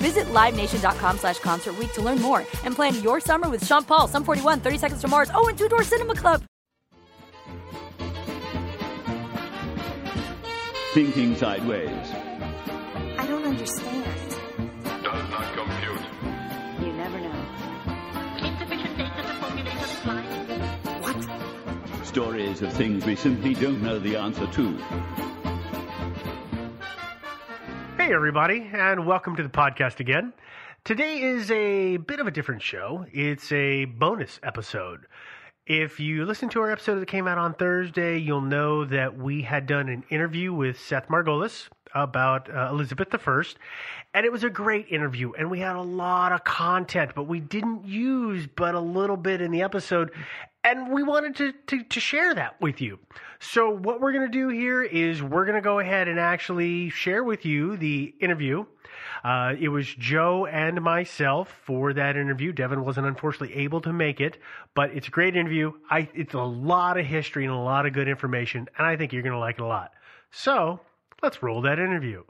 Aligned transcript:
Visit 0.00 0.26
LiveNation.com 0.28 1.18
slash 1.18 1.38
Concert 1.40 1.76
Week 1.78 1.92
to 1.92 2.00
learn 2.00 2.20
more 2.22 2.44
and 2.64 2.74
plan 2.74 2.94
your 3.02 3.20
summer 3.20 3.50
with 3.50 3.66
Sean 3.66 3.84
Paul, 3.84 4.08
Sum 4.08 4.24
41, 4.24 4.60
30 4.60 4.78
Seconds 4.78 5.00
to 5.02 5.08
Mars, 5.08 5.30
oh, 5.34 5.46
and 5.48 5.58
Two 5.58 5.68
Door 5.68 5.84
Cinema 5.84 6.14
Club. 6.14 6.42
Thinking 10.94 11.36
sideways. 11.36 11.90
I 13.18 13.26
don't 13.28 13.44
understand. 13.44 14.30
Does 15.04 15.30
not 15.30 15.54
compute. 15.54 16.00
You 16.80 16.92
never 16.94 17.20
know. 17.20 17.44
Insufficient 18.42 18.96
data 18.96 19.22
to 19.22 19.34
formulate 19.34 19.74
a 19.74 19.86
reply. 19.86 20.22
What? 21.02 22.06
Stories 22.06 22.62
of 22.62 22.72
things 22.72 23.04
we 23.04 23.16
simply 23.16 23.54
don't 23.54 23.82
know 23.82 23.98
the 23.98 24.16
answer 24.16 24.46
to. 24.46 25.29
Hey, 28.10 28.16
everybody, 28.16 28.68
and 28.72 29.06
welcome 29.06 29.36
to 29.36 29.42
the 29.44 29.48
podcast 29.48 30.00
again. 30.00 30.32
Today 30.82 31.22
is 31.22 31.48
a 31.52 31.96
bit 31.98 32.18
of 32.18 32.26
a 32.26 32.32
different 32.32 32.60
show. 32.60 33.06
It's 33.12 33.52
a 33.52 33.84
bonus 33.84 34.40
episode. 34.42 35.06
If 35.64 36.00
you 36.00 36.24
listen 36.24 36.48
to 36.48 36.60
our 36.60 36.72
episode 36.72 36.98
that 36.98 37.06
came 37.06 37.28
out 37.28 37.38
on 37.38 37.54
Thursday, 37.54 38.18
you'll 38.18 38.40
know 38.40 38.84
that 38.84 39.16
we 39.16 39.42
had 39.42 39.68
done 39.68 39.88
an 39.88 40.02
interview 40.10 40.52
with 40.52 40.80
Seth 40.80 41.06
Margolis 41.06 41.68
about 41.94 42.54
uh, 42.54 42.68
Elizabeth 42.70 43.08
I, 43.14 43.42
and 44.14 44.26
it 44.26 44.32
was 44.32 44.44
a 44.44 44.50
great 44.50 44.88
interview, 44.90 45.32
and 45.32 45.50
we 45.50 45.60
had 45.60 45.76
a 45.76 45.82
lot 45.82 46.32
of 46.32 46.44
content, 46.44 47.12
but 47.14 47.24
we 47.24 47.40
didn't 47.40 47.86
use 47.86 48.46
but 48.46 48.74
a 48.74 48.80
little 48.80 49.16
bit 49.16 49.40
in 49.40 49.50
the 49.50 49.62
episode, 49.62 50.12
and 50.62 50.92
we 50.92 51.02
wanted 51.02 51.36
to, 51.36 51.52
to, 51.68 51.84
to 51.84 52.00
share 52.00 52.34
that 52.34 52.60
with 52.60 52.80
you. 52.80 52.98
So 53.38 53.70
what 53.70 54.00
we're 54.00 54.12
going 54.12 54.30
to 54.30 54.38
do 54.38 54.48
here 54.48 54.82
is 54.82 55.22
we're 55.22 55.46
going 55.46 55.54
to 55.56 55.62
go 55.62 55.78
ahead 55.78 56.08
and 56.08 56.20
actually 56.20 56.90
share 56.90 57.24
with 57.24 57.46
you 57.46 57.76
the 57.76 58.14
interview. 58.20 58.66
Uh, 59.24 59.54
it 59.58 59.68
was 59.68 59.86
Joe 59.86 60.46
and 60.46 60.80
myself 60.82 61.54
for 61.64 61.92
that 61.94 62.16
interview. 62.16 62.52
Devin 62.52 62.84
wasn't 62.84 63.06
unfortunately 63.06 63.56
able 63.56 63.80
to 63.82 63.92
make 63.92 64.20
it, 64.20 64.38
but 64.74 64.90
it's 64.90 65.08
a 65.08 65.10
great 65.10 65.36
interview. 65.36 65.72
I, 65.90 66.08
it's 66.14 66.34
a 66.34 66.40
lot 66.40 66.98
of 66.98 67.06
history 67.06 67.44
and 67.44 67.54
a 67.54 67.58
lot 67.58 67.86
of 67.86 67.92
good 67.92 68.08
information, 68.08 68.68
and 68.76 68.86
I 68.86 68.96
think 68.96 69.12
you're 69.12 69.22
going 69.22 69.32
to 69.32 69.38
like 69.38 69.58
it 69.58 69.62
a 69.62 69.66
lot. 69.66 69.92
So 70.30 70.80
let's 71.22 71.42
roll 71.42 71.62
that 71.62 71.78
interview. 71.78 72.22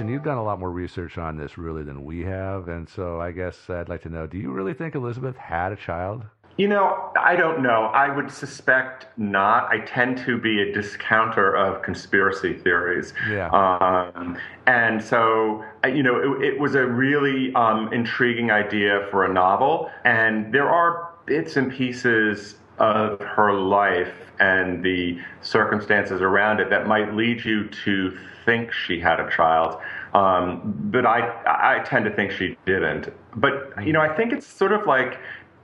And 0.00 0.10
you've 0.10 0.24
done 0.24 0.38
a 0.38 0.42
lot 0.42 0.58
more 0.58 0.70
research 0.70 1.18
on 1.18 1.36
this 1.36 1.56
really 1.56 1.84
than 1.84 2.04
we 2.04 2.24
have, 2.24 2.68
and 2.68 2.88
so 2.88 3.20
I 3.20 3.30
guess 3.30 3.70
I'd 3.70 3.88
like 3.88 4.02
to 4.02 4.08
know: 4.08 4.26
Do 4.26 4.38
you 4.38 4.50
really 4.50 4.74
think 4.74 4.94
Elizabeth 4.96 5.36
had 5.36 5.70
a 5.70 5.76
child? 5.76 6.24
You 6.56 6.68
know, 6.68 7.12
I 7.20 7.34
don't 7.34 7.62
know. 7.62 7.86
I 7.86 8.14
would 8.14 8.30
suspect 8.30 9.06
not. 9.16 9.68
I 9.70 9.80
tend 9.80 10.18
to 10.18 10.38
be 10.38 10.62
a 10.62 10.72
discounter 10.72 11.52
of 11.52 11.82
conspiracy 11.82 12.52
theories. 12.52 13.12
Yeah. 13.28 13.48
Um, 13.50 14.38
and 14.68 15.02
so, 15.02 15.64
you 15.84 16.04
know, 16.04 16.38
it, 16.40 16.44
it 16.44 16.60
was 16.60 16.76
a 16.76 16.86
really 16.86 17.52
um, 17.54 17.92
intriguing 17.92 18.52
idea 18.52 19.08
for 19.10 19.24
a 19.24 19.32
novel. 19.32 19.90
And 20.04 20.54
there 20.54 20.70
are 20.70 21.10
bits 21.26 21.56
and 21.56 21.72
pieces 21.72 22.54
of 22.78 23.20
her 23.20 23.52
life 23.52 24.12
and 24.40 24.84
the 24.84 25.18
circumstances 25.42 26.20
around 26.20 26.60
it 26.60 26.70
that 26.70 26.86
might 26.86 27.14
lead 27.14 27.44
you 27.44 27.68
to 27.68 28.18
think 28.44 28.72
she 28.72 29.00
had 29.00 29.20
a 29.20 29.30
child. 29.30 29.80
Um, 30.12 30.60
but 30.90 31.06
I, 31.06 31.32
I 31.46 31.82
tend 31.84 32.04
to 32.04 32.10
think 32.10 32.30
she 32.32 32.56
didn't. 32.66 33.12
But, 33.36 33.72
you 33.84 33.92
know, 33.92 34.00
I 34.00 34.14
think 34.14 34.32
it's 34.32 34.46
sort 34.46 34.72
of 34.72 34.86
like, 34.86 35.18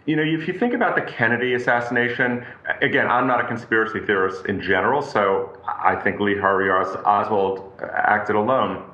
you 0.06 0.16
know, 0.16 0.22
if 0.22 0.48
you 0.48 0.58
think 0.58 0.72
about 0.72 0.96
the 0.96 1.02
Kennedy 1.02 1.54
assassination, 1.54 2.44
again, 2.80 3.06
I'm 3.08 3.26
not 3.26 3.44
a 3.44 3.46
conspiracy 3.46 4.00
theorist 4.00 4.46
in 4.46 4.60
general, 4.60 5.02
so 5.02 5.56
I 5.68 5.94
think 5.96 6.20
Lee 6.20 6.38
Harvey 6.38 6.70
Oswald 6.70 7.72
acted 7.82 8.34
alone. 8.34 8.89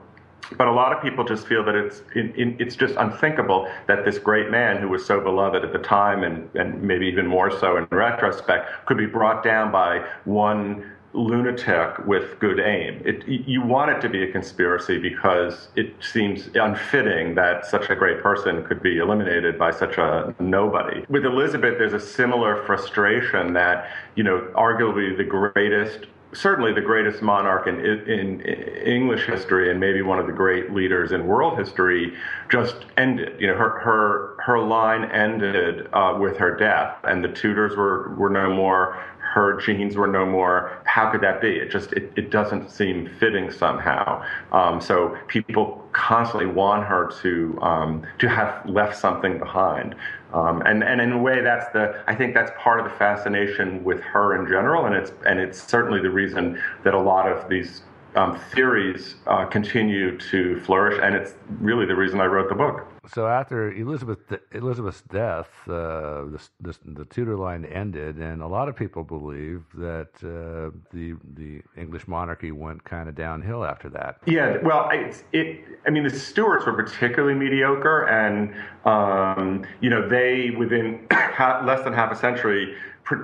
But 0.57 0.69
a 0.69 0.73
lot 0.73 0.93
of 0.93 1.03
people 1.03 1.25
just 1.25 1.47
feel 1.47 1.65
that 1.65 1.75
it's 1.75 2.03
in, 2.15 2.33
in, 2.35 2.57
it's 2.61 2.77
just 2.77 2.95
unthinkable 2.97 3.69
that 3.89 4.05
this 4.05 4.19
great 4.19 4.51
man 4.51 4.77
who 4.77 4.89
was 4.89 5.05
so 5.05 5.21
beloved 5.21 5.65
at 5.65 5.73
the 5.73 5.79
time 5.79 6.23
and, 6.23 6.49
and 6.55 6.81
maybe 6.83 7.07
even 7.07 7.27
more 7.27 7.51
so 7.51 7.77
in 7.77 7.87
retrospect 7.91 8.87
could 8.87 8.97
be 8.97 9.07
brought 9.07 9.43
down 9.43 9.73
by 9.73 10.07
one 10.25 10.93
lunatic 11.17 12.07
with 12.07 12.39
good 12.39 12.61
aim. 12.61 13.03
It, 13.05 13.27
you 13.27 13.63
want 13.63 13.91
it 13.91 14.01
to 14.03 14.09
be 14.09 14.23
a 14.23 14.31
conspiracy 14.31 14.99
because 14.99 15.69
it 15.75 15.95
seems 16.01 16.49
unfitting 16.55 17.34
that 17.37 17.66
such 17.66 17.89
a 17.89 17.97
great 17.97 18.22
person 18.22 18.63
could 18.65 18.83
be 18.83 18.99
eliminated 18.99 19.59
by 19.59 19.71
such 19.71 19.97
a 19.97 20.34
nobody. 20.39 21.05
With 21.09 21.25
Elizabeth, 21.25 21.77
there's 21.78 21.95
a 21.95 22.01
similar 22.01 22.63
frustration 22.65 23.55
that, 23.55 23.91
you 24.15 24.25
know, 24.25 24.47
arguably 24.55 25.16
the 25.16 25.25
greatest 25.25 26.07
certainly 26.36 26.72
the 26.72 26.80
greatest 26.80 27.22
monarch 27.22 27.66
in, 27.66 27.80
in, 27.80 28.41
in, 28.41 28.66
English 28.86 29.27
history 29.27 29.71
and 29.71 29.80
maybe 29.80 30.00
one 30.00 30.18
of 30.18 30.27
the 30.27 30.33
great 30.33 30.72
leaders 30.72 31.10
in 31.10 31.27
world 31.27 31.59
history 31.59 32.15
just 32.48 32.77
ended. 32.97 33.41
You 33.41 33.48
know, 33.48 33.56
her 33.56 33.80
her 33.80 34.36
her 34.42 34.60
line 34.60 35.04
ended 35.10 35.88
uh, 35.92 36.16
with 36.21 36.36
her 36.36 36.56
death, 36.56 36.97
and 37.04 37.24
the 37.24 37.28
Tudors 37.28 37.77
were 37.77 38.15
were 38.16 38.30
no 38.30 38.54
more 38.54 39.03
her 39.36 39.60
genes 39.60 39.97
were 39.98 40.06
no 40.06 40.24
more. 40.24 40.80
How 40.84 41.10
could 41.10 41.21
that 41.21 41.42
be? 41.42 41.50
It 41.56 41.71
just 41.71 41.92
it, 41.92 42.10
it 42.16 42.30
doesn't 42.30 42.71
seem 42.71 43.10
fitting 43.21 43.50
somehow. 43.50 44.24
Um, 44.50 44.80
so 44.80 45.15
people 45.28 45.86
constantly 45.92 46.47
want 46.47 46.84
her 46.84 47.12
to 47.21 47.59
um, 47.60 48.06
to 48.18 48.30
have 48.30 48.66
left 48.66 48.97
something 48.97 49.38
behind. 49.38 49.94
Um, 50.33 50.62
and 50.62 50.83
and 50.83 51.03
in 51.03 51.12
a 51.12 51.18
way, 51.18 51.42
that's 51.42 51.71
the 51.74 52.03
I 52.06 52.15
think 52.15 52.33
that's 52.33 52.50
part 52.59 52.80
of 52.80 52.91
the 52.91 52.97
fascination 52.97 53.84
with 53.84 54.00
her 54.00 54.41
in 54.41 54.48
general, 54.48 54.86
and 54.86 54.94
it's 54.94 55.12
and 55.27 55.38
it's 55.38 55.62
certainly 55.62 56.00
the 56.00 56.10
reason 56.10 56.59
that 56.84 56.94
a 56.94 56.98
lot 56.98 57.30
of 57.30 57.47
these 57.50 57.83
um, 58.16 58.39
theories 58.54 59.16
uh, 59.27 59.45
continue 59.45 60.18
to 60.18 60.59
flourish, 60.60 60.98
and 61.03 61.15
it's 61.15 61.34
really 61.60 61.86
the 61.86 61.95
reason 61.95 62.21
I 62.21 62.27
wrote 62.27 62.48
the 62.48 62.54
book. 62.54 62.86
So 63.13 63.28
after 63.28 63.72
Elizabeth 63.72 64.18
Elizabeth's 64.53 65.03
death, 65.03 65.48
uh, 65.68 66.24
the, 66.60 66.77
the 66.84 67.04
Tudor 67.04 67.36
line 67.36 67.65
ended, 67.65 68.16
and 68.16 68.42
a 68.42 68.47
lot 68.47 68.68
of 68.68 68.74
people 68.74 69.04
believe 69.04 69.63
that 69.74 70.09
uh, 70.24 70.77
the 70.92 71.15
the 71.34 71.63
English 71.77 72.09
monarchy 72.09 72.51
went 72.51 72.83
kind 72.84 73.09
of 73.09 73.15
downhill 73.15 73.65
after 73.65 73.89
that. 73.91 74.19
Yeah, 74.27 74.57
well, 74.62 74.89
it's, 74.91 75.22
it. 75.33 75.65
I 75.86 75.91
mean, 75.91 76.03
the 76.03 76.10
Stuarts 76.10 76.66
were 76.66 76.72
particularly 76.72 77.34
mediocre, 77.34 78.09
and 78.09 78.54
um, 78.84 79.65
you 79.80 79.91
know 79.91 80.09
they 80.09 80.51
within 80.51 81.07
less 81.39 81.84
than 81.84 81.92
half 81.92 82.10
a 82.10 82.16
century 82.16 82.74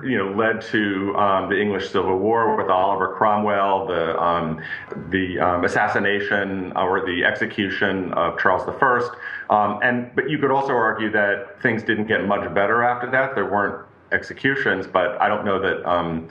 you 0.03 0.17
know, 0.17 0.31
led 0.31 0.61
to 0.61 1.15
um, 1.15 1.49
the 1.49 1.59
English 1.59 1.89
Civil 1.89 2.17
War 2.17 2.55
with 2.55 2.69
Oliver 2.69 3.15
Cromwell, 3.15 3.87
the 3.87 4.21
um, 4.21 4.61
the 5.09 5.39
um, 5.39 5.65
assassination 5.65 6.71
or 6.75 7.05
the 7.05 7.25
execution 7.25 8.13
of 8.13 8.39
Charles 8.39 8.63
I. 8.67 9.09
Um, 9.49 9.79
and 9.83 10.13
but 10.15 10.29
you 10.29 10.37
could 10.37 10.51
also 10.51 10.73
argue 10.73 11.11
that 11.11 11.61
things 11.61 11.83
didn't 11.83 12.07
get 12.07 12.25
much 12.25 12.53
better 12.53 12.83
after 12.83 13.09
that. 13.11 13.35
There 13.35 13.49
weren't 13.49 13.85
executions, 14.11 14.87
but 14.87 15.19
I 15.21 15.27
don't 15.27 15.45
know 15.45 15.59
that. 15.59 15.89
Um, 15.89 16.29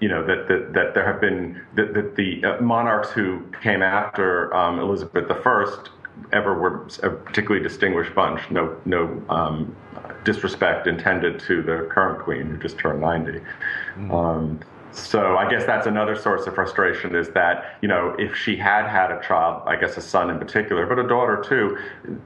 you 0.00 0.08
know 0.08 0.26
that, 0.26 0.48
that, 0.48 0.72
that 0.74 0.92
there 0.92 1.06
have 1.06 1.20
been 1.20 1.62
that, 1.76 1.94
that 1.94 2.16
the 2.16 2.44
uh, 2.44 2.60
monarchs 2.60 3.10
who 3.10 3.42
came 3.62 3.80
after 3.80 4.52
um, 4.52 4.80
Elizabeth 4.80 5.30
I 5.30 5.88
ever 6.32 6.58
were 6.58 6.86
a 7.02 7.10
particularly 7.10 7.62
distinguished 7.62 8.14
bunch. 8.14 8.50
No, 8.50 8.76
no 8.84 9.22
um, 9.28 9.74
disrespect 10.24 10.86
intended 10.86 11.38
to 11.40 11.62
the 11.62 11.88
current 11.90 12.22
queen 12.22 12.46
who 12.46 12.56
just 12.58 12.78
turned 12.78 13.00
90. 13.00 13.32
Mm-hmm. 13.32 14.10
Um, 14.10 14.60
so 14.94 15.36
I 15.36 15.50
guess 15.50 15.64
that's 15.66 15.86
another 15.86 16.14
source 16.14 16.46
of 16.46 16.54
frustration 16.54 17.16
is 17.16 17.28
that 17.30 17.78
you 17.82 17.88
know 17.88 18.14
if 18.18 18.36
she 18.36 18.56
had 18.56 18.88
had 18.88 19.10
a 19.10 19.20
child, 19.22 19.62
I 19.66 19.76
guess 19.76 19.96
a 19.96 20.00
son 20.00 20.30
in 20.30 20.38
particular, 20.38 20.86
but 20.86 20.98
a 20.98 21.08
daughter 21.08 21.42
too, 21.46 21.76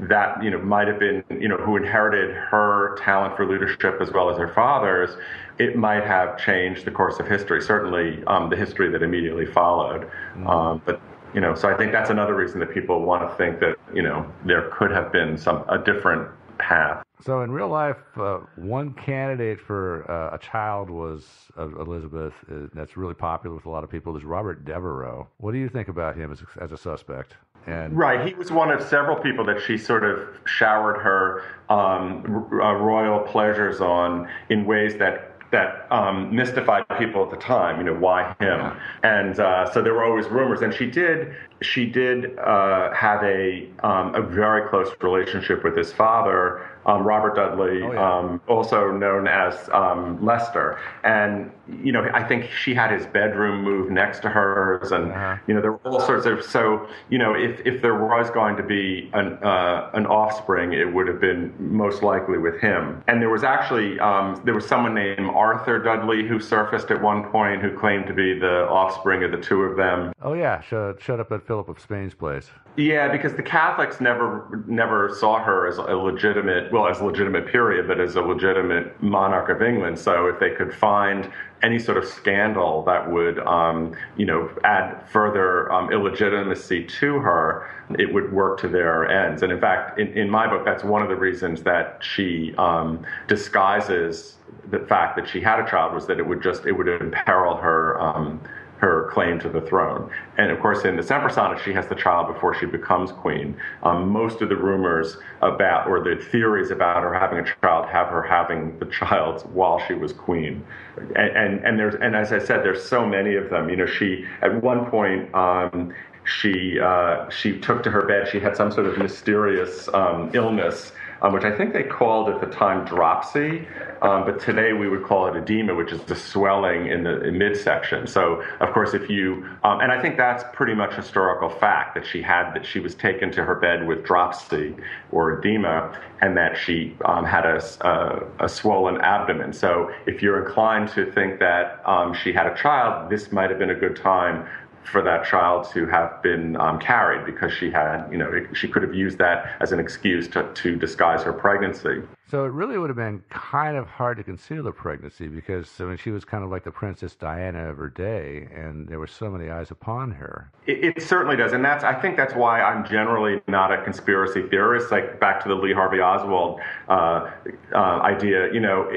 that 0.01 0.43
you 0.43 0.51
know 0.51 0.59
might 0.59 0.87
have 0.87 0.99
been 0.99 1.25
you 1.31 1.49
know 1.49 1.57
who 1.57 1.77
inherited 1.77 2.35
her 2.35 2.97
talent 2.99 3.37
for 3.37 3.47
leadership 3.47 4.01
as 4.01 4.13
well 4.13 4.31
as 4.31 4.37
her 4.37 4.49
father's, 4.49 5.17
it 5.59 5.77
might 5.77 6.05
have 6.05 6.39
changed 6.39 6.85
the 6.85 6.91
course 6.91 7.19
of 7.19 7.27
history. 7.27 7.63
Certainly 7.63 8.23
um, 8.27 8.51
the 8.51 8.57
history 8.57 8.91
that 8.91 9.03
immediately 9.03 9.47
followed, 9.47 10.03
mm-hmm. 10.03 10.47
um, 10.47 10.83
but 10.85 11.01
you 11.35 11.41
know 11.41 11.55
so 11.55 11.69
I 11.69 11.77
think 11.77 11.93
that's 11.93 12.11
another 12.11 12.35
reason 12.35 12.61
that 12.61 12.73
people 12.73 13.01
want 13.01 13.29
to 13.29 13.35
think 13.37 13.61
that 13.61 13.77
you 13.95 14.03
know 14.03 14.31
there 14.45 14.69
could 14.71 14.91
have 14.91 15.11
been 15.11 15.39
some 15.39 15.65
a 15.69 15.79
different 15.79 16.29
path. 16.59 17.03
So 17.21 17.43
in 17.43 17.51
real 17.51 17.69
life, 17.69 17.97
uh, 18.17 18.39
one 18.57 18.95
candidate 18.95 19.61
for 19.61 20.09
uh, 20.11 20.37
a 20.37 20.39
child 20.39 20.89
was 20.89 21.27
uh, 21.57 21.69
Elizabeth. 21.81 22.33
Uh, 22.51 22.69
that's 22.75 22.97
really 22.97 23.15
popular 23.15 23.57
with 23.57 23.67
a 23.67 23.71
lot 23.71 23.83
of 23.83 23.91
people. 23.91 24.17
Is 24.17 24.25
Robert 24.25 24.65
Devereux. 24.65 25.27
What 25.39 25.53
do 25.53 25.59
you 25.59 25.69
think 25.69 25.89
about 25.89 26.17
him 26.17 26.31
as, 26.31 26.43
as 26.61 26.71
a 26.73 26.77
suspect? 26.77 27.35
And 27.67 27.97
right, 27.97 28.27
he 28.27 28.35
was 28.35 28.51
one 28.51 28.71
of 28.71 28.83
several 28.83 29.17
people 29.17 29.45
that 29.47 29.61
she 29.61 29.77
sort 29.77 30.05
of 30.05 30.29
showered 30.47 30.99
her 31.03 31.43
um, 31.69 32.49
r- 32.53 32.63
uh, 32.63 32.79
royal 32.79 33.21
pleasures 33.21 33.81
on 33.81 34.29
in 34.49 34.65
ways 34.65 34.97
that 34.99 35.25
that 35.51 35.87
um, 35.91 36.35
mystified 36.35 36.85
people 36.99 37.25
at 37.25 37.31
the 37.31 37.37
time. 37.37 37.79
You 37.79 37.85
know, 37.85 37.95
why 37.95 38.29
him? 38.39 38.61
Yeah. 38.61 38.81
And 39.03 39.41
uh, 39.41 39.71
so 39.73 39.83
there 39.83 39.95
were 39.95 40.05
always 40.05 40.27
rumors. 40.27 40.63
And 40.63 40.73
she 40.73 40.91
did 40.91 41.35
she 41.61 41.87
did 41.87 42.39
uh, 42.39 42.93
have 42.93 43.23
a 43.23 43.69
um, 43.83 44.15
a 44.15 44.23
very 44.23 44.69
close 44.69 44.91
relationship 45.01 45.65
with 45.65 45.77
his 45.77 45.93
father, 45.93 46.67
um, 46.89 47.03
Robert 47.07 47.37
Dudley, 47.37 47.83
oh, 47.83 47.93
yeah. 47.93 48.19
um, 48.19 48.41
also 48.49 48.91
known 48.91 49.29
as 49.29 49.69
um, 49.73 50.25
Leicester. 50.25 50.79
And 51.05 51.53
you 51.83 51.93
know, 51.93 52.09
I 52.15 52.25
think 52.25 52.51
she 52.51 52.75
had 52.75 52.91
his 52.91 53.07
bedroom 53.07 53.63
moved 53.63 53.93
next 53.93 54.21
to 54.21 54.31
hers, 54.31 54.91
and 54.91 55.13
uh-huh. 55.13 55.37
you 55.47 55.53
know, 55.53 55.61
there 55.61 55.73
were 55.73 55.81
all 55.85 56.01
sorts 56.01 56.25
of. 56.25 56.43
So 56.43 56.89
you 57.11 57.19
know, 57.19 57.35
if 57.35 57.61
if 57.67 57.83
there 57.83 57.95
was 57.95 58.31
going 58.31 58.57
to 58.57 58.63
be 58.63 59.11
an 59.13 59.35
uh, 59.45 59.91
an 59.93 60.07
offspring, 60.07 60.73
it 60.73 60.93
would 60.93 61.07
have 61.07 61.21
been 61.21 61.53
most 61.59 62.03
likely 62.03 62.39
with 62.39 62.59
him. 62.59 63.05
And 63.07 63.21
there 63.21 63.29
was 63.29 63.45
actually 63.45 64.01
um, 64.01 64.41
there 64.47 64.55
was 64.55 64.67
someone 64.67 64.95
named 64.95 65.31
Arthur 65.35 65.79
Dudley 65.79 66.27
who 66.27 66.41
surfaced 66.41 66.91
at 66.91 67.03
one 67.03 67.25
point 67.31 67.61
who 67.61 67.77
claimed 67.77 68.07
to 68.07 68.15
be 68.15 68.39
the 68.39 68.67
offspring 68.69 69.23
of 69.25 69.31
the 69.31 69.39
two 69.39 69.63
of 69.63 69.77
them. 69.77 70.15
Oh 70.23 70.33
yeah, 70.33 70.63
Shut, 70.63 71.03
showed 71.03 71.21
up 71.21 71.31
at 71.33 71.47
Philip 71.47 71.69
of 71.69 71.79
Spain's 71.81 72.15
place. 72.15 72.51
Yeah, 72.79 73.11
because 73.11 73.35
the 73.35 73.43
Catholics 73.43 74.01
never 74.01 74.63
never 74.67 75.15
saw 75.19 75.43
her 75.43 75.67
as 75.67 75.79
a 75.79 75.97
legitimate, 75.97 76.71
well, 76.79 76.89
as 76.89 77.01
a 77.01 77.05
legitimate 77.05 77.47
period, 77.47 77.89
but 77.89 78.01
as 78.01 78.15
a 78.17 78.23
legitimate 78.23 79.01
monarch 79.03 79.49
of 79.49 79.63
England. 79.63 79.99
So 79.99 80.27
if 80.27 80.39
they 80.39 80.51
could 80.51 80.73
find 80.73 81.31
any 81.63 81.79
sort 81.79 81.99
of 81.99 82.05
scandal 82.05 82.85
that 82.85 83.11
would, 83.11 83.41
um, 83.41 83.97
you 84.17 84.25
know, 84.25 84.49
add 84.63 85.03
further 85.09 85.71
um, 85.73 85.93
illegitimacy 85.93 86.85
to 86.85 87.19
her, 87.19 87.69
it 87.99 88.13
would 88.13 88.33
work 88.33 88.61
to 88.61 88.69
their 88.69 89.09
ends. 89.09 89.43
And 89.43 89.51
in 89.51 89.61
fact, 89.61 89.99
in, 89.99 90.09
in 90.17 90.31
my 90.31 90.47
book, 90.47 90.65
that's 90.65 90.85
one 90.85 91.03
of 91.03 91.09
the 91.09 91.17
reasons 91.17 91.63
that 91.65 91.99
she 92.01 92.55
um, 92.59 93.05
disguises 93.27 94.37
the 94.71 94.79
fact 94.79 95.17
that 95.17 95.29
she 95.29 95.41
had 95.41 95.59
a 95.59 95.69
child 95.69 95.95
was 95.95 96.07
that 96.07 96.19
it 96.19 96.27
would 96.27 96.43
just 96.43 96.67
it 96.67 96.73
would 96.73 96.89
imperil 96.89 97.57
her 97.57 98.01
um, 98.01 98.41
her 98.79 99.09
claim 99.13 99.39
to 99.41 99.49
the 99.49 99.61
throne. 99.61 100.11
And 100.37 100.51
of 100.51 100.61
course, 100.61 100.85
in 100.85 100.97
the 100.97 101.03
Semper 101.03 101.31
Sonnet, 101.31 101.61
she 101.65 101.73
has 101.73 101.87
the 101.89 101.95
child 101.95 102.33
before 102.33 102.55
she 102.55 102.67
becomes 102.67 103.13
queen. 103.13 103.57
Um, 103.83 104.09
most 104.09 104.41
of 104.41 104.49
the 104.49 104.57
rumors 104.57 105.17
about, 105.43 105.89
or 105.89 106.03
the 106.03 106.23
theories 106.23 106.71
about 106.71 107.03
her 107.03 107.13
having 107.13 107.39
a 107.39 107.55
child, 107.61 107.87
have 107.87 108.09
her 108.09 108.23
having 108.23 108.79
the 108.79 108.87
child 108.87 109.43
while 109.53 109.81
she 109.87 109.95
was 109.95 110.13
queen. 110.13 110.65
And, 110.97 111.37
and, 111.37 111.65
and 111.65 111.79
there's, 111.79 111.95
and 111.97 112.15
as 112.17 112.33
I 112.33 112.39
said, 112.39 112.65
there's 112.65 112.85
so 112.85 113.07
many 113.07 113.35
of 113.35 113.51
them. 113.51 113.69
You 113.69 113.77
know, 113.77 113.87
she 113.87 114.27
at 114.43 114.63
one 114.63 114.87
point. 114.87 115.35
Um, 115.35 115.93
she 116.25 116.79
uh, 116.79 117.29
she 117.31 117.59
took 117.59 117.83
to 117.85 117.91
her 117.91 118.03
bed. 118.03 118.29
She 118.29 118.39
had 118.39 118.55
some 118.55 118.71
sort 118.71 118.85
of 118.85 118.99
mysterious 118.99 119.89
um, 119.95 120.31
illness 120.35 120.93
um, 121.23 121.33
which 121.33 121.45
I 121.45 121.57
think 121.57 121.73
they 121.73 121.83
called 121.83 122.29
at 122.29 122.41
the 122.41 122.47
time 122.47 122.85
dropsy, 122.85 123.67
um, 124.03 124.25
but 124.25 124.41
today 124.41 124.73
we 124.73 124.89
would 124.89 125.03
call 125.03 125.27
it 125.27 125.37
edema, 125.37 125.75
which 125.75 125.93
is 125.93 126.01
the 126.03 126.15
swelling 126.15 126.87
in 126.87 127.03
the 127.03 127.23
in 127.23 127.37
midsection. 127.37 128.07
So, 128.07 128.43
of 128.61 128.73
course, 128.73 128.95
if 128.95 129.11
you, 129.11 129.49
um, 129.65 129.81
and 129.81 129.91
I 129.91 130.01
think 130.01 130.17
that's 130.17 130.45
pretty 130.53 130.75
much 130.75 130.95
historical 130.95 131.49
fact 131.49 131.95
that 131.95 132.07
she 132.07 132.23
had, 132.23 132.53
that 132.53 132.65
she 132.65 132.79
was 132.79 132.95
taken 132.95 133.33
to 133.33 133.45
her 133.45 133.57
bed 133.57 133.87
with 133.87 134.05
dropsy 134.05 134.77
or 135.11 135.39
edema, 135.39 136.01
and 136.21 136.37
that 136.37 136.57
she 136.57 136.97
um, 137.05 137.25
had 137.25 137.45
a, 137.45 137.63
a, 137.81 138.45
a, 138.45 138.49
swollen 138.49 139.01
abdomen. 139.01 139.53
So, 139.53 139.91
if 140.07 140.23
you're 140.23 140.47
inclined 140.47 140.89
to 140.91 141.11
think 141.13 141.41
that 141.41 141.83
um, 141.85 142.15
she 142.15 142.33
had 142.33 142.47
a 142.47 142.55
child, 142.55 143.11
this 143.11 143.33
might 143.33 143.51
have 143.51 143.59
been 143.59 143.71
a 143.71 143.75
good 143.75 143.97
time 143.97 144.47
for 144.91 145.03
that 145.03 145.25
child 145.25 145.69
to 145.73 145.87
have 145.87 146.23
been 146.23 146.57
um, 146.57 146.79
carried 146.79 147.25
because 147.27 147.53
she 147.53 147.71
had, 147.71 148.07
you 148.11 148.19
know, 148.19 148.31
she 148.55 148.69
could 148.69 148.83
have 148.83 148.95
used 148.95 149.19
that 149.19 149.57
as 149.61 149.73
an 149.73 149.81
excuse 149.81 150.29
to, 150.29 150.51
to 150.55 150.77
disguise 150.77 151.23
her 151.23 151.33
pregnancy. 151.33 152.03
So 152.31 152.45
it 152.45 152.53
really 152.53 152.77
would 152.77 152.91
have 152.91 152.97
been 152.97 153.23
kind 153.31 153.75
of 153.75 153.87
hard 153.87 154.19
to 154.19 154.23
conceal 154.23 154.63
the 154.63 154.71
pregnancy 154.71 155.29
because 155.29 155.81
I 155.81 155.85
mean 155.85 155.97
she 155.97 156.11
was 156.11 156.27
kind 156.27 156.45
of 156.45 156.51
like 156.51 156.63
the 156.63 156.71
Princess 156.71 157.15
Diana 157.15 157.71
of 157.71 157.79
her 157.79 157.89
day, 157.89 158.49
and 158.55 158.87
there 158.87 158.99
were 158.99 159.07
so 159.07 159.31
many 159.31 159.49
eyes 159.49 159.71
upon 159.71 160.11
her. 160.11 160.53
It, 160.67 160.99
it 160.99 161.03
certainly 161.03 161.37
does, 161.37 161.55
and 161.55 161.65
that's 161.65 161.85
I 161.85 161.95
think 161.95 162.19
that's 162.19 162.35
why 162.35 162.61
I'm 162.61 162.85
generally 162.85 163.41
not 163.49 163.73
a 163.73 163.83
conspiracy 163.83 164.43
theorist. 164.43 164.93
Like 164.93 165.19
back 165.19 165.43
to 165.45 165.49
the 165.49 165.55
Lee 165.55 165.73
Harvey 165.73 166.01
Oswald 166.01 166.61
uh, 166.89 167.31
uh, 167.75 167.79
idea, 167.79 168.53
you 168.53 168.61
know, 168.61 168.91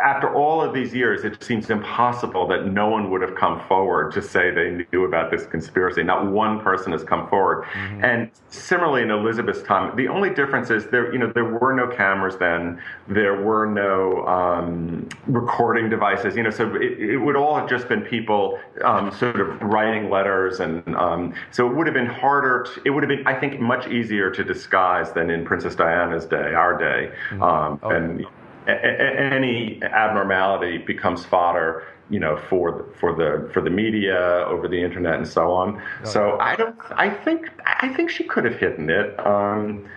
after 0.00 0.32
all 0.32 0.62
of 0.62 0.72
these 0.72 0.94
years, 0.94 1.24
it 1.24 1.42
seems 1.42 1.70
impossible 1.70 2.46
that 2.46 2.66
no 2.66 2.88
one 2.88 3.10
would 3.10 3.22
have 3.22 3.34
come 3.34 3.60
forward 3.66 4.12
to 4.12 4.22
say 4.22 4.52
they 4.52 4.86
knew 4.92 5.04
about 5.04 5.27
this 5.30 5.46
conspiracy. 5.46 6.02
Not 6.02 6.26
one 6.26 6.60
person 6.60 6.92
has 6.92 7.04
come 7.04 7.28
forward, 7.28 7.64
mm-hmm. 7.64 8.04
and 8.04 8.30
similarly 8.48 9.02
in 9.02 9.10
Elizabeth's 9.10 9.62
time, 9.62 9.94
the 9.96 10.08
only 10.08 10.30
difference 10.30 10.70
is 10.70 10.86
there, 10.86 11.12
you 11.12 11.18
know, 11.18 11.30
there 11.32 11.44
were 11.44 11.72
no 11.74 11.86
cameras 11.86 12.36
then 12.38 12.80
there 13.06 13.40
were 13.40 13.66
no 13.66 14.26
um, 14.26 15.08
recording 15.26 15.88
devices. 15.88 16.36
You 16.36 16.42
know, 16.42 16.50
so 16.50 16.74
it, 16.74 17.00
it, 17.00 17.16
would 17.18 17.36
all 17.36 17.56
have 17.56 17.68
just 17.68 17.88
been 17.88 18.02
people 18.02 18.58
um, 18.84 19.10
sort 19.10 19.40
of 19.40 19.60
writing 19.62 20.10
letters, 20.10 20.60
and 20.60 20.96
um, 20.96 21.34
so 21.50 21.68
it 21.68 21.74
would 21.74 21.86
have 21.86 21.94
been 21.94 22.06
harder. 22.06 22.64
To, 22.64 22.82
it 22.84 22.90
would 22.90 23.02
have 23.02 23.08
been, 23.08 23.26
I 23.26 23.38
think, 23.38 23.60
much 23.60 23.88
easier 23.88 24.30
to 24.30 24.44
disguise 24.44 25.12
than 25.12 25.30
in 25.30 25.44
Princess 25.44 25.74
Diana's 25.74 26.26
day, 26.26 26.54
our 26.54 26.76
day, 26.78 27.14
mm-hmm. 27.30 27.42
Um, 27.42 27.80
oh. 27.82 27.90
and. 27.90 28.26
Any 28.68 29.82
abnormality 29.82 30.76
becomes 30.76 31.24
fodder 31.24 31.86
you 32.10 32.18
know 32.18 32.36
for 32.48 32.72
the, 32.72 32.98
for 32.98 33.14
the 33.14 33.50
for 33.52 33.60
the 33.60 33.70
media 33.70 34.44
over 34.46 34.68
the 34.68 34.82
internet 34.82 35.14
and 35.14 35.28
so 35.28 35.52
on. 35.52 35.82
So 36.04 36.38
I 36.40 36.56
don't. 36.56 36.76
I 36.90 37.10
think 37.10 37.50
I 37.66 37.88
think 37.88 38.10
she 38.10 38.24
could 38.24 38.44
have 38.44 38.56
hidden 38.56 38.90
it. 38.90 39.18
Um, 39.26 39.88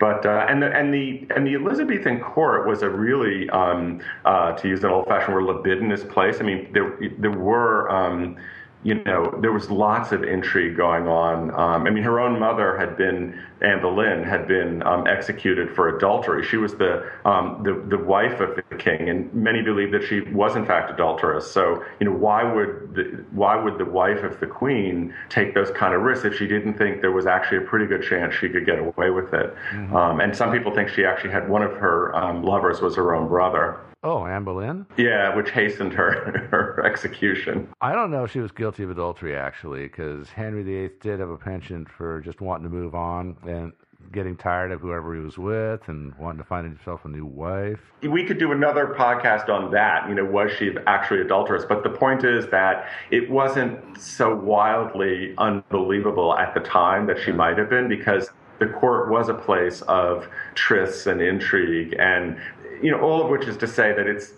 but 0.00 0.24
uh, 0.24 0.46
and 0.48 0.62
the 0.62 0.74
and 0.74 0.92
the 0.92 1.26
and 1.36 1.46
the 1.46 1.54
Elizabethan 1.54 2.20
court 2.20 2.66
was 2.66 2.82
a 2.82 2.88
really, 2.88 3.48
um, 3.50 4.00
uh, 4.24 4.52
to 4.52 4.66
use 4.66 4.82
an 4.82 4.90
old-fashioned 4.90 5.34
word, 5.34 5.44
libidinous 5.44 6.02
place. 6.04 6.40
I 6.40 6.44
mean, 6.44 6.72
there 6.72 6.98
there 7.18 7.30
were. 7.30 7.88
Um, 7.90 8.36
you 8.82 8.94
know, 9.04 9.38
there 9.42 9.52
was 9.52 9.70
lots 9.70 10.10
of 10.10 10.24
intrigue 10.24 10.74
going 10.76 11.06
on. 11.06 11.50
Um, 11.50 11.86
I 11.86 11.90
mean, 11.90 12.02
her 12.02 12.18
own 12.18 12.38
mother 12.38 12.78
had 12.78 12.96
been, 12.96 13.38
Anne 13.60 13.82
Boleyn, 13.82 14.22
had 14.24 14.48
been 14.48 14.82
um, 14.84 15.06
executed 15.06 15.74
for 15.74 15.94
adultery. 15.94 16.46
She 16.46 16.56
was 16.56 16.74
the, 16.74 17.06
um, 17.26 17.62
the, 17.62 17.74
the 17.94 18.02
wife 18.02 18.40
of 18.40 18.56
the 18.56 18.76
king, 18.76 19.10
and 19.10 19.32
many 19.34 19.60
believe 19.60 19.92
that 19.92 20.02
she 20.02 20.20
was 20.20 20.56
in 20.56 20.64
fact 20.64 20.90
adulterous. 20.90 21.50
So, 21.50 21.84
you 22.00 22.06
know, 22.06 22.16
why 22.16 22.42
would 22.42 22.94
the, 22.94 23.24
why 23.32 23.62
would 23.62 23.76
the 23.76 23.84
wife 23.84 24.22
of 24.22 24.40
the 24.40 24.46
queen 24.46 25.14
take 25.28 25.54
those 25.54 25.70
kind 25.72 25.92
of 25.92 26.00
risks 26.00 26.24
if 26.24 26.34
she 26.34 26.46
didn't 26.46 26.78
think 26.78 27.02
there 27.02 27.12
was 27.12 27.26
actually 27.26 27.58
a 27.58 27.66
pretty 27.68 27.84
good 27.84 28.02
chance 28.02 28.34
she 28.34 28.48
could 28.48 28.64
get 28.64 28.78
away 28.78 29.10
with 29.10 29.34
it? 29.34 29.54
Mm-hmm. 29.72 29.94
Um, 29.94 30.20
and 30.20 30.34
some 30.34 30.50
people 30.50 30.74
think 30.74 30.88
she 30.88 31.04
actually 31.04 31.32
had 31.32 31.50
one 31.50 31.62
of 31.62 31.72
her 31.72 32.16
um, 32.16 32.42
lovers 32.42 32.80
was 32.80 32.96
her 32.96 33.14
own 33.14 33.28
brother. 33.28 33.78
Oh, 34.02 34.24
Anne 34.24 34.44
Boleyn? 34.44 34.86
Yeah, 34.96 35.34
which 35.36 35.50
hastened 35.50 35.92
her, 35.92 36.48
her 36.50 36.82
execution. 36.86 37.68
I 37.82 37.92
don't 37.92 38.10
know 38.10 38.24
if 38.24 38.30
she 38.30 38.40
was 38.40 38.50
guilty 38.50 38.82
of 38.82 38.90
adultery, 38.90 39.36
actually, 39.36 39.82
because 39.82 40.30
Henry 40.30 40.62
VIII 40.62 40.90
did 41.00 41.20
have 41.20 41.28
a 41.28 41.36
penchant 41.36 41.88
for 41.90 42.20
just 42.20 42.40
wanting 42.40 42.64
to 42.64 42.74
move 42.74 42.94
on 42.94 43.36
and 43.46 43.72
getting 44.12 44.36
tired 44.36 44.72
of 44.72 44.80
whoever 44.80 45.14
he 45.14 45.20
was 45.20 45.38
with 45.38 45.86
and 45.88 46.14
wanting 46.16 46.38
to 46.38 46.44
find 46.44 46.66
himself 46.66 47.04
a 47.04 47.08
new 47.08 47.24
wife. 47.26 47.78
We 48.02 48.24
could 48.24 48.38
do 48.38 48.50
another 48.50 48.94
podcast 48.98 49.48
on 49.48 49.70
that. 49.72 50.08
You 50.08 50.14
know, 50.14 50.24
was 50.24 50.50
she 50.58 50.72
actually 50.86 51.20
adulterous? 51.20 51.64
But 51.64 51.82
the 51.82 51.90
point 51.90 52.24
is 52.24 52.46
that 52.48 52.88
it 53.10 53.30
wasn't 53.30 54.00
so 54.00 54.34
wildly 54.34 55.34
unbelievable 55.38 56.34
at 56.36 56.54
the 56.54 56.60
time 56.60 57.06
that 57.06 57.18
she 57.20 57.32
might 57.32 57.58
have 57.58 57.68
been 57.68 57.88
because 57.88 58.30
the 58.60 58.66
court 58.66 59.10
was 59.10 59.28
a 59.28 59.34
place 59.34 59.82
of 59.82 60.28
trysts 60.54 61.06
and 61.10 61.20
intrigue 61.20 61.96
and 61.98 62.38
you 62.82 62.90
know, 62.90 63.00
all 63.00 63.22
of 63.22 63.28
which 63.28 63.46
is 63.46 63.56
to 63.58 63.66
say 63.66 63.92
that 63.92 64.06
it's 64.06 64.32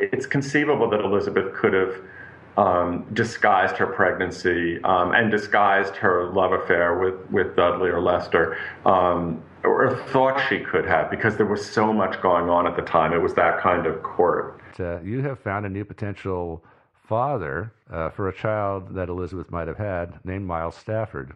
it's 0.00 0.26
conceivable 0.26 0.88
that 0.90 1.00
Elizabeth 1.00 1.54
could 1.54 1.72
have 1.72 1.96
um, 2.56 3.06
disguised 3.12 3.76
her 3.76 3.86
pregnancy 3.86 4.82
um, 4.84 5.12
and 5.12 5.30
disguised 5.30 5.96
her 5.96 6.30
love 6.30 6.52
affair 6.52 6.98
with 6.98 7.14
with 7.30 7.56
Dudley 7.56 7.90
or 7.90 8.00
Leicester. 8.00 8.58
Um, 8.84 9.42
or 9.64 9.96
thought 10.10 10.40
she 10.48 10.60
could 10.60 10.86
have 10.86 11.10
because 11.10 11.36
there 11.36 11.46
was 11.46 11.68
so 11.68 11.92
much 11.92 12.22
going 12.22 12.48
on 12.48 12.68
at 12.68 12.76
the 12.76 12.82
time. 12.82 13.12
It 13.12 13.20
was 13.20 13.34
that 13.34 13.60
kind 13.60 13.84
of 13.84 14.00
court. 14.04 14.60
Uh, 14.78 15.00
you 15.00 15.22
have 15.22 15.40
found 15.40 15.66
a 15.66 15.68
new 15.68 15.84
potential 15.84 16.62
father 17.08 17.72
uh, 17.90 18.10
for 18.10 18.28
a 18.28 18.32
child 18.32 18.94
that 18.94 19.08
Elizabeth 19.08 19.50
might 19.50 19.66
have 19.66 19.76
had 19.76 20.20
named 20.24 20.46
Miles 20.46 20.76
Stafford. 20.76 21.34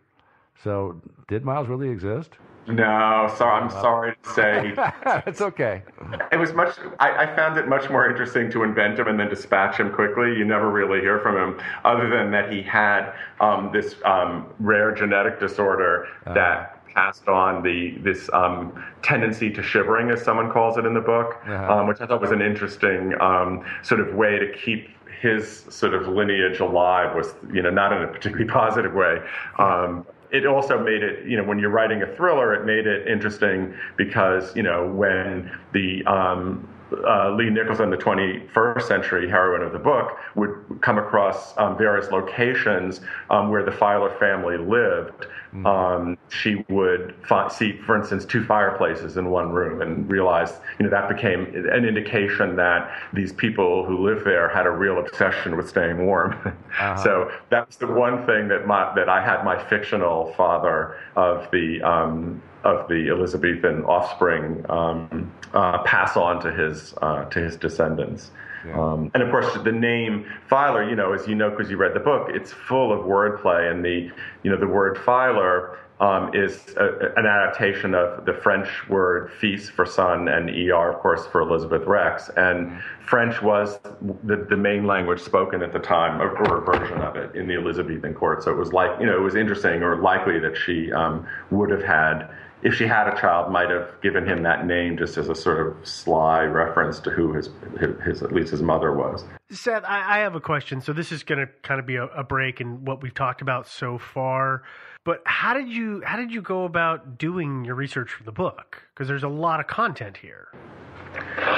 So, 0.62 1.00
did 1.28 1.44
Miles 1.44 1.68
really 1.68 1.88
exist? 1.88 2.32
No, 2.66 3.32
sorry. 3.36 3.62
I'm 3.62 3.70
sorry 3.70 4.14
to 4.22 4.30
say. 4.30 4.74
it's 5.26 5.40
okay. 5.40 5.82
It 6.30 6.36
was 6.36 6.52
much. 6.52 6.76
I, 6.98 7.24
I, 7.24 7.36
found 7.36 7.58
it 7.58 7.66
much 7.66 7.88
more 7.90 8.08
interesting 8.08 8.50
to 8.52 8.62
invent 8.62 8.98
him 8.98 9.08
and 9.08 9.18
then 9.18 9.28
dispatch 9.28 9.78
him 9.78 9.90
quickly. 9.90 10.36
You 10.36 10.44
never 10.44 10.70
really 10.70 11.00
hear 11.00 11.18
from 11.20 11.36
him, 11.36 11.60
other 11.84 12.08
than 12.08 12.30
that 12.32 12.52
he 12.52 12.62
had 12.62 13.12
um, 13.40 13.70
this 13.72 13.96
um, 14.04 14.46
rare 14.60 14.92
genetic 14.92 15.40
disorder 15.40 16.06
uh-huh. 16.26 16.34
that 16.34 16.86
passed 16.94 17.28
on 17.28 17.62
the 17.62 17.96
this 18.02 18.28
um, 18.32 18.84
tendency 19.02 19.50
to 19.50 19.62
shivering, 19.62 20.10
as 20.10 20.22
someone 20.22 20.50
calls 20.50 20.76
it 20.76 20.84
in 20.84 20.94
the 20.94 21.00
book, 21.00 21.36
uh-huh. 21.46 21.72
Um, 21.72 21.88
which 21.88 22.00
I 22.00 22.06
thought 22.06 22.20
was 22.20 22.32
an 22.32 22.42
interesting 22.42 23.18
um, 23.20 23.64
sort 23.82 24.00
of 24.00 24.14
way 24.14 24.38
to 24.38 24.52
keep 24.52 24.88
his 25.20 25.64
sort 25.70 25.94
of 25.94 26.08
lineage 26.08 26.60
alive. 26.60 27.16
Was 27.16 27.34
you 27.52 27.62
know 27.62 27.70
not 27.70 27.92
in 27.92 28.02
a 28.02 28.06
particularly 28.06 28.48
positive 28.52 28.92
way. 28.92 29.22
Um, 29.58 30.06
it 30.32 30.46
also 30.46 30.82
made 30.82 31.02
it, 31.02 31.26
you 31.26 31.36
know, 31.36 31.44
when 31.44 31.58
you're 31.58 31.70
writing 31.70 32.02
a 32.02 32.16
thriller, 32.16 32.54
it 32.54 32.64
made 32.64 32.86
it 32.86 33.06
interesting 33.06 33.74
because, 33.96 34.54
you 34.54 34.62
know, 34.62 34.86
when 34.86 35.50
the 35.72 36.04
um, 36.06 36.68
uh, 37.06 37.30
Lee 37.30 37.50
Nicholson, 37.50 37.90
the 37.90 37.96
21st 37.96 38.82
century 38.82 39.28
heroine 39.28 39.62
of 39.62 39.72
the 39.72 39.78
book, 39.78 40.16
would 40.34 40.52
come 40.80 40.98
across 40.98 41.56
um, 41.58 41.76
various 41.76 42.10
locations 42.10 43.00
um, 43.30 43.50
where 43.50 43.64
the 43.64 43.72
Filer 43.72 44.10
family 44.18 44.56
lived. 44.56 45.26
Mm-hmm. 45.52 45.66
Um, 45.66 46.18
she 46.28 46.64
would 46.68 47.14
fi- 47.26 47.48
see, 47.48 47.76
for 47.84 47.96
instance, 47.96 48.24
two 48.24 48.44
fireplaces 48.44 49.16
in 49.16 49.30
one 49.30 49.50
room 49.50 49.82
and 49.82 50.08
realize, 50.08 50.52
you 50.78 50.84
know, 50.84 50.90
that 50.90 51.08
became 51.08 51.46
an 51.54 51.84
indication 51.84 52.54
that 52.56 52.90
these 53.12 53.32
people 53.32 53.84
who 53.84 53.98
live 53.98 54.22
there 54.24 54.48
had 54.48 54.66
a 54.66 54.70
real 54.70 54.98
obsession 54.98 55.56
with 55.56 55.68
staying 55.68 56.04
warm. 56.06 56.36
Uh-huh. 56.80 56.96
so 57.02 57.32
that's 57.50 57.76
the 57.76 57.86
one 57.86 58.24
thing 58.26 58.48
that 58.48 58.66
my, 58.66 58.94
that 58.94 59.08
I 59.08 59.22
had 59.22 59.44
my 59.44 59.62
fictional 59.68 60.32
father 60.34 60.96
of 61.16 61.50
the 61.50 61.82
um, 61.82 62.40
of 62.64 62.88
the 62.88 63.08
Elizabethan 63.08 63.84
offspring 63.84 64.64
um, 64.70 65.32
uh, 65.52 65.82
pass 65.82 66.16
on 66.16 66.40
to 66.42 66.52
his 66.52 66.94
uh, 67.02 67.24
to 67.24 67.40
his 67.40 67.56
descendants. 67.56 68.30
Yeah. 68.66 68.80
Um, 68.80 69.10
and 69.14 69.22
of 69.22 69.30
course, 69.30 69.52
the 69.64 69.72
name 69.72 70.26
Filer, 70.48 70.88
you 70.88 70.96
know, 70.96 71.12
as 71.12 71.26
you 71.26 71.34
know 71.34 71.50
because 71.50 71.70
you 71.70 71.76
read 71.76 71.94
the 71.94 72.00
book, 72.00 72.28
it's 72.30 72.52
full 72.52 72.92
of 72.92 73.06
wordplay, 73.06 73.70
and 73.70 73.84
the 73.84 74.10
you 74.42 74.50
know 74.50 74.56
the 74.56 74.66
word 74.66 74.98
Filer 74.98 75.78
um, 76.00 76.34
is 76.34 76.74
a, 76.78 77.12
an 77.16 77.26
adaptation 77.26 77.94
of 77.94 78.24
the 78.24 78.32
French 78.32 78.68
word 78.88 79.30
fils 79.38 79.68
for 79.68 79.84
son 79.84 80.28
and 80.28 80.48
er, 80.48 80.90
of 80.90 80.98
course, 81.00 81.26
for 81.26 81.42
Elizabeth 81.42 81.82
Rex. 81.86 82.30
And 82.36 82.80
French 83.02 83.42
was 83.42 83.78
the, 84.24 84.46
the 84.48 84.56
main 84.56 84.86
language 84.86 85.20
spoken 85.20 85.62
at 85.62 85.72
the 85.74 85.78
time, 85.78 86.20
or, 86.20 86.30
or, 86.48 86.62
a 86.62 86.64
version 86.64 86.98
of 87.02 87.16
it, 87.16 87.34
in 87.34 87.46
the 87.46 87.54
Elizabethan 87.54 88.14
court. 88.14 88.42
So 88.42 88.50
it 88.50 88.56
was 88.56 88.72
like, 88.72 88.98
you 88.98 89.06
know, 89.06 89.14
it 89.14 89.20
was 89.20 89.34
interesting 89.34 89.82
or 89.82 90.00
likely 90.00 90.38
that 90.38 90.56
she 90.56 90.90
um, 90.90 91.26
would 91.50 91.70
have 91.70 91.82
had 91.82 92.30
if 92.62 92.74
she 92.74 92.86
had 92.86 93.08
a 93.08 93.18
child, 93.20 93.50
might 93.50 93.70
have 93.70 93.88
given 94.02 94.26
him 94.26 94.42
that 94.42 94.66
name 94.66 94.98
just 94.98 95.16
as 95.16 95.28
a 95.28 95.34
sort 95.34 95.66
of 95.66 95.88
sly 95.88 96.42
reference 96.42 97.00
to 97.00 97.10
who 97.10 97.32
his, 97.32 97.48
his, 97.78 98.00
his 98.04 98.22
at 98.22 98.32
least 98.32 98.50
his 98.50 98.62
mother 98.62 98.94
was. 98.94 99.24
Seth, 99.50 99.84
I, 99.84 100.16
I 100.16 100.18
have 100.20 100.34
a 100.34 100.40
question. 100.40 100.80
So 100.80 100.92
this 100.92 101.10
is 101.12 101.22
going 101.22 101.38
to 101.38 101.52
kind 101.62 101.80
of 101.80 101.86
be 101.86 101.96
a, 101.96 102.04
a 102.04 102.22
break 102.22 102.60
in 102.60 102.84
what 102.84 103.02
we've 103.02 103.14
talked 103.14 103.42
about 103.42 103.66
so 103.66 103.98
far. 103.98 104.62
But 105.02 105.22
how 105.24 105.54
did 105.54 105.68
you 105.70 106.02
how 106.04 106.18
did 106.18 106.30
you 106.30 106.42
go 106.42 106.64
about 106.64 107.16
doing 107.16 107.64
your 107.64 107.74
research 107.74 108.10
for 108.10 108.22
the 108.22 108.32
book? 108.32 108.82
Because 108.92 109.08
there's 109.08 109.22
a 109.22 109.28
lot 109.28 109.58
of 109.58 109.66
content 109.66 110.18
here. 110.18 110.48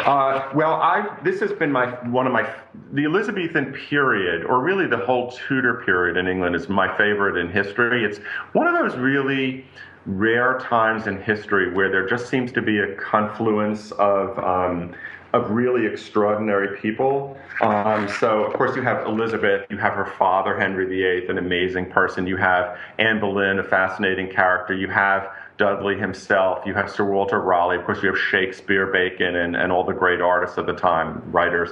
Uh, 0.07 0.49
well, 0.55 0.75
I 0.75 1.19
this 1.25 1.41
has 1.41 1.53
been 1.53 1.73
my 1.73 1.89
one 2.09 2.29
of 2.29 2.33
my 2.33 2.49
the 2.93 3.05
Elizabethan 3.05 3.73
period, 3.73 4.45
or 4.45 4.61
really 4.63 4.87
the 4.87 4.99
whole 4.99 5.33
Tudor 5.33 5.83
period 5.85 6.17
in 6.17 6.29
England, 6.29 6.55
is 6.55 6.69
my 6.69 6.97
favorite 6.97 7.37
in 7.37 7.51
history. 7.51 8.05
It's 8.05 8.19
one 8.53 8.69
of 8.69 8.79
those 8.79 8.97
really 8.97 9.67
rare 10.07 10.59
times 10.59 11.07
in 11.07 11.21
history 11.23 11.73
where 11.73 11.91
there 11.91 12.07
just 12.09 12.29
seems 12.29 12.51
to 12.53 12.63
be 12.63 12.79
a 12.79 12.95
confluence 12.97 13.93
of 13.93 14.39
um, 14.39 14.95
of 15.33 15.51
really 15.51 15.87
extraordinary 15.87 16.77
people. 16.79 17.39
Um, 17.63 18.07
so, 18.21 18.45
of 18.45 18.53
course, 18.53 18.77
you 18.77 18.83
have 18.83 19.07
Elizabeth, 19.07 19.65
you 19.71 19.79
have 19.79 19.95
her 19.95 20.05
father, 20.05 20.59
Henry 20.59 20.85
VIII, 20.85 21.29
an 21.29 21.39
amazing 21.39 21.91
person. 21.91 22.27
You 22.27 22.37
have 22.37 22.77
Anne 22.99 23.19
Boleyn, 23.19 23.59
a 23.59 23.65
fascinating 23.65 24.29
character. 24.31 24.75
You 24.75 24.89
have 24.89 25.31
Dudley 25.57 25.97
himself. 25.97 26.67
You 26.67 26.75
have 26.75 26.91
Sir 26.91 27.05
Walter 27.05 27.41
Raleigh. 27.41 27.79
Of 27.79 27.87
course, 27.87 28.03
you 28.03 28.11
have 28.11 28.19
Shakespeare, 28.19 28.89
Bacon, 28.89 29.37
and, 29.37 29.57
and 29.57 29.73
all 29.73 29.85
the 29.85 29.95
great 29.95 30.21
artists 30.21 30.59
of 30.59 30.67
the 30.67 30.75
time, 30.75 31.23
writers 31.33 31.71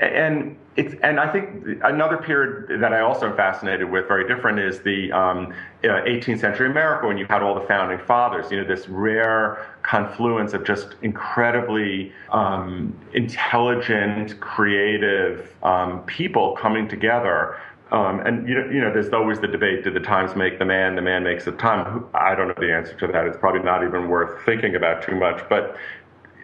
and 0.00 0.56
it's 0.80 0.94
and 1.02 1.20
I 1.20 1.30
think 1.30 1.80
another 1.84 2.16
period 2.16 2.80
that 2.80 2.94
I 2.94 3.00
also 3.00 3.28
am 3.28 3.36
fascinated 3.36 3.90
with, 3.90 4.08
very 4.08 4.26
different, 4.26 4.58
is 4.58 4.80
the 4.80 5.12
um, 5.12 5.52
18th 5.84 6.36
uh, 6.36 6.38
century 6.38 6.70
America 6.70 7.06
when 7.06 7.18
you 7.18 7.26
had 7.26 7.42
all 7.42 7.54
the 7.54 7.66
founding 7.66 7.98
fathers. 7.98 8.50
You 8.50 8.62
know, 8.62 8.66
this 8.66 8.88
rare 8.88 9.66
confluence 9.82 10.54
of 10.54 10.64
just 10.64 10.94
incredibly 11.02 12.12
um, 12.30 12.98
intelligent, 13.12 14.40
creative 14.40 15.54
um, 15.62 16.02
people 16.04 16.56
coming 16.56 16.88
together. 16.88 17.58
Um, 17.92 18.20
and 18.20 18.48
you 18.48 18.54
know, 18.54 18.70
you 18.70 18.80
know, 18.80 18.90
there's 18.90 19.12
always 19.12 19.38
the 19.38 19.48
debate: 19.48 19.84
Did 19.84 19.92
the 19.92 20.00
times 20.00 20.34
make 20.34 20.58
the 20.58 20.64
man? 20.64 20.94
The 20.94 21.02
man 21.02 21.24
makes 21.24 21.44
the 21.44 21.52
time. 21.52 22.06
I 22.14 22.34
don't 22.34 22.48
know 22.48 22.54
the 22.56 22.72
answer 22.72 22.94
to 22.94 23.06
that. 23.08 23.26
It's 23.26 23.36
probably 23.36 23.62
not 23.62 23.84
even 23.84 24.08
worth 24.08 24.46
thinking 24.46 24.76
about 24.76 25.02
too 25.02 25.14
much. 25.16 25.46
But 25.50 25.76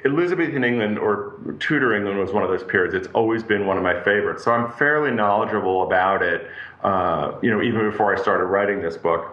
Elizabethan 0.04 0.64
England 0.64 0.98
or 0.98 1.34
Tudor 1.58 1.94
England 1.94 2.18
was 2.18 2.32
one 2.32 2.42
of 2.42 2.50
those 2.50 2.64
periods. 2.64 2.94
It's 2.94 3.08
always 3.14 3.42
been 3.42 3.66
one 3.66 3.76
of 3.76 3.82
my 3.82 3.94
favorites. 4.02 4.44
So 4.44 4.52
I'm 4.52 4.70
fairly 4.72 5.10
knowledgeable 5.10 5.82
about 5.84 6.22
it, 6.22 6.48
uh, 6.82 7.32
you 7.42 7.50
know, 7.50 7.62
even 7.62 7.90
before 7.90 8.16
I 8.16 8.20
started 8.20 8.44
writing 8.44 8.82
this 8.82 8.96
book. 8.96 9.32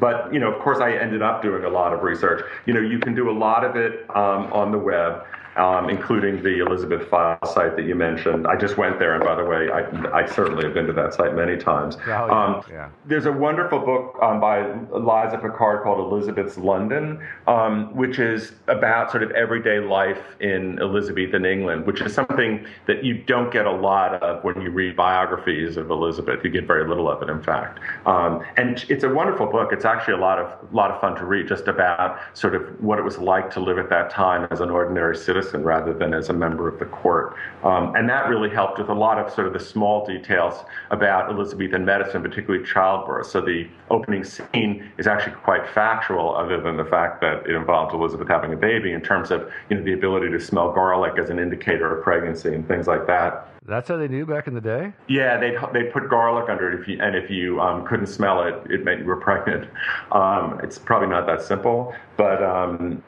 But, 0.00 0.32
you 0.32 0.40
know, 0.40 0.50
of 0.50 0.60
course, 0.62 0.78
I 0.78 0.92
ended 0.92 1.20
up 1.20 1.42
doing 1.42 1.64
a 1.64 1.68
lot 1.68 1.92
of 1.92 2.02
research. 2.02 2.42
You 2.64 2.72
know, 2.72 2.80
you 2.80 2.98
can 2.98 3.14
do 3.14 3.30
a 3.30 3.36
lot 3.36 3.62
of 3.62 3.76
it 3.76 4.08
um, 4.16 4.50
on 4.52 4.72
the 4.72 4.78
web 4.78 5.24
um, 5.56 5.90
including 5.90 6.42
the 6.42 6.64
Elizabeth 6.64 7.08
File 7.08 7.38
site 7.44 7.76
that 7.76 7.84
you 7.84 7.94
mentioned. 7.94 8.46
I 8.46 8.56
just 8.56 8.76
went 8.76 8.98
there, 8.98 9.14
and 9.14 9.22
by 9.22 9.34
the 9.34 9.44
way, 9.44 9.70
I, 9.70 10.22
I 10.22 10.26
certainly 10.26 10.64
have 10.64 10.74
been 10.74 10.86
to 10.86 10.92
that 10.94 11.14
site 11.14 11.34
many 11.34 11.56
times. 11.56 11.96
Oh, 12.06 12.08
yeah, 12.08 12.44
um, 12.44 12.64
yeah. 12.70 12.88
There's 13.04 13.26
a 13.26 13.32
wonderful 13.32 13.78
book 13.78 14.16
um, 14.22 14.40
by 14.40 14.72
Liza 14.92 15.38
Picard 15.42 15.82
called 15.82 15.98
Elizabeth's 16.00 16.56
London, 16.56 17.20
um, 17.46 17.94
which 17.94 18.18
is 18.18 18.52
about 18.68 19.10
sort 19.10 19.22
of 19.22 19.30
everyday 19.32 19.78
life 19.78 20.22
in 20.40 20.78
Elizabethan 20.78 21.44
England, 21.44 21.86
which 21.86 22.00
is 22.00 22.14
something 22.14 22.64
that 22.86 23.04
you 23.04 23.14
don't 23.14 23.52
get 23.52 23.66
a 23.66 23.72
lot 23.72 24.22
of 24.22 24.42
when 24.44 24.60
you 24.62 24.70
read 24.70 24.96
biographies 24.96 25.76
of 25.76 25.90
Elizabeth. 25.90 26.40
You 26.44 26.50
get 26.50 26.66
very 26.66 26.88
little 26.88 27.10
of 27.10 27.22
it, 27.22 27.28
in 27.28 27.42
fact. 27.42 27.78
Um, 28.06 28.42
and 28.56 28.84
it's 28.88 29.04
a 29.04 29.10
wonderful 29.10 29.46
book. 29.46 29.72
It's 29.72 29.84
actually 29.84 30.14
a 30.14 30.18
lot 30.18 30.38
of 30.38 30.72
lot 30.72 30.90
of 30.90 31.00
fun 31.00 31.14
to 31.16 31.26
read, 31.26 31.46
just 31.46 31.68
about 31.68 32.18
sort 32.32 32.54
of 32.54 32.62
what 32.82 32.98
it 32.98 33.02
was 33.02 33.18
like 33.18 33.50
to 33.50 33.60
live 33.60 33.78
at 33.78 33.90
that 33.90 34.08
time 34.08 34.48
as 34.50 34.60
an 34.60 34.70
ordinary 34.70 35.16
citizen 35.16 35.41
citizen 35.42 35.62
rather 35.62 35.92
than 35.92 36.14
as 36.14 36.28
a 36.28 36.32
member 36.32 36.68
of 36.68 36.78
the 36.78 36.84
court. 36.86 37.34
Um, 37.64 37.94
and 37.94 38.08
that 38.08 38.28
really 38.28 38.50
helped 38.50 38.78
with 38.78 38.88
a 38.88 38.94
lot 38.94 39.18
of 39.18 39.32
sort 39.32 39.46
of 39.46 39.52
the 39.52 39.60
small 39.60 40.06
details 40.06 40.64
about 40.90 41.30
Elizabethan 41.30 41.84
medicine, 41.84 42.22
particularly 42.22 42.64
childbirth. 42.64 43.26
So 43.26 43.40
the 43.40 43.68
opening 43.90 44.24
scene 44.24 44.90
is 44.98 45.06
actually 45.06 45.34
quite 45.36 45.68
factual, 45.68 46.34
other 46.34 46.60
than 46.60 46.76
the 46.76 46.84
fact 46.84 47.20
that 47.20 47.46
it 47.46 47.54
involved 47.54 47.94
Elizabeth 47.94 48.28
having 48.28 48.52
a 48.52 48.56
baby, 48.56 48.92
in 48.92 49.00
terms 49.00 49.30
of 49.30 49.50
you 49.68 49.76
know 49.76 49.82
the 49.82 49.92
ability 49.92 50.30
to 50.30 50.40
smell 50.40 50.72
garlic 50.72 51.18
as 51.18 51.30
an 51.30 51.38
indicator 51.38 51.96
of 51.96 52.04
pregnancy 52.04 52.54
and 52.54 52.66
things 52.66 52.86
like 52.86 53.06
that. 53.06 53.48
That's 53.64 53.88
how 53.88 53.96
they 53.96 54.08
knew 54.08 54.26
back 54.26 54.48
in 54.48 54.54
the 54.54 54.60
day. 54.60 54.92
Yeah, 55.08 55.38
they 55.38 55.56
they 55.72 55.84
put 55.84 56.08
garlic 56.08 56.48
under 56.48 56.72
it, 56.72 56.80
if 56.80 56.88
you, 56.88 57.00
and 57.00 57.14
if 57.14 57.30
you 57.30 57.60
um, 57.60 57.86
couldn't 57.86 58.08
smell 58.08 58.42
it, 58.42 58.54
it 58.68 58.84
meant 58.84 59.00
you 59.00 59.06
were 59.06 59.20
pregnant. 59.20 59.70
Um, 60.10 60.58
it's 60.62 60.78
probably 60.78 61.08
not 61.08 61.26
that 61.26 61.42
simple, 61.42 61.94
but 62.16 62.42
um, 62.42 63.02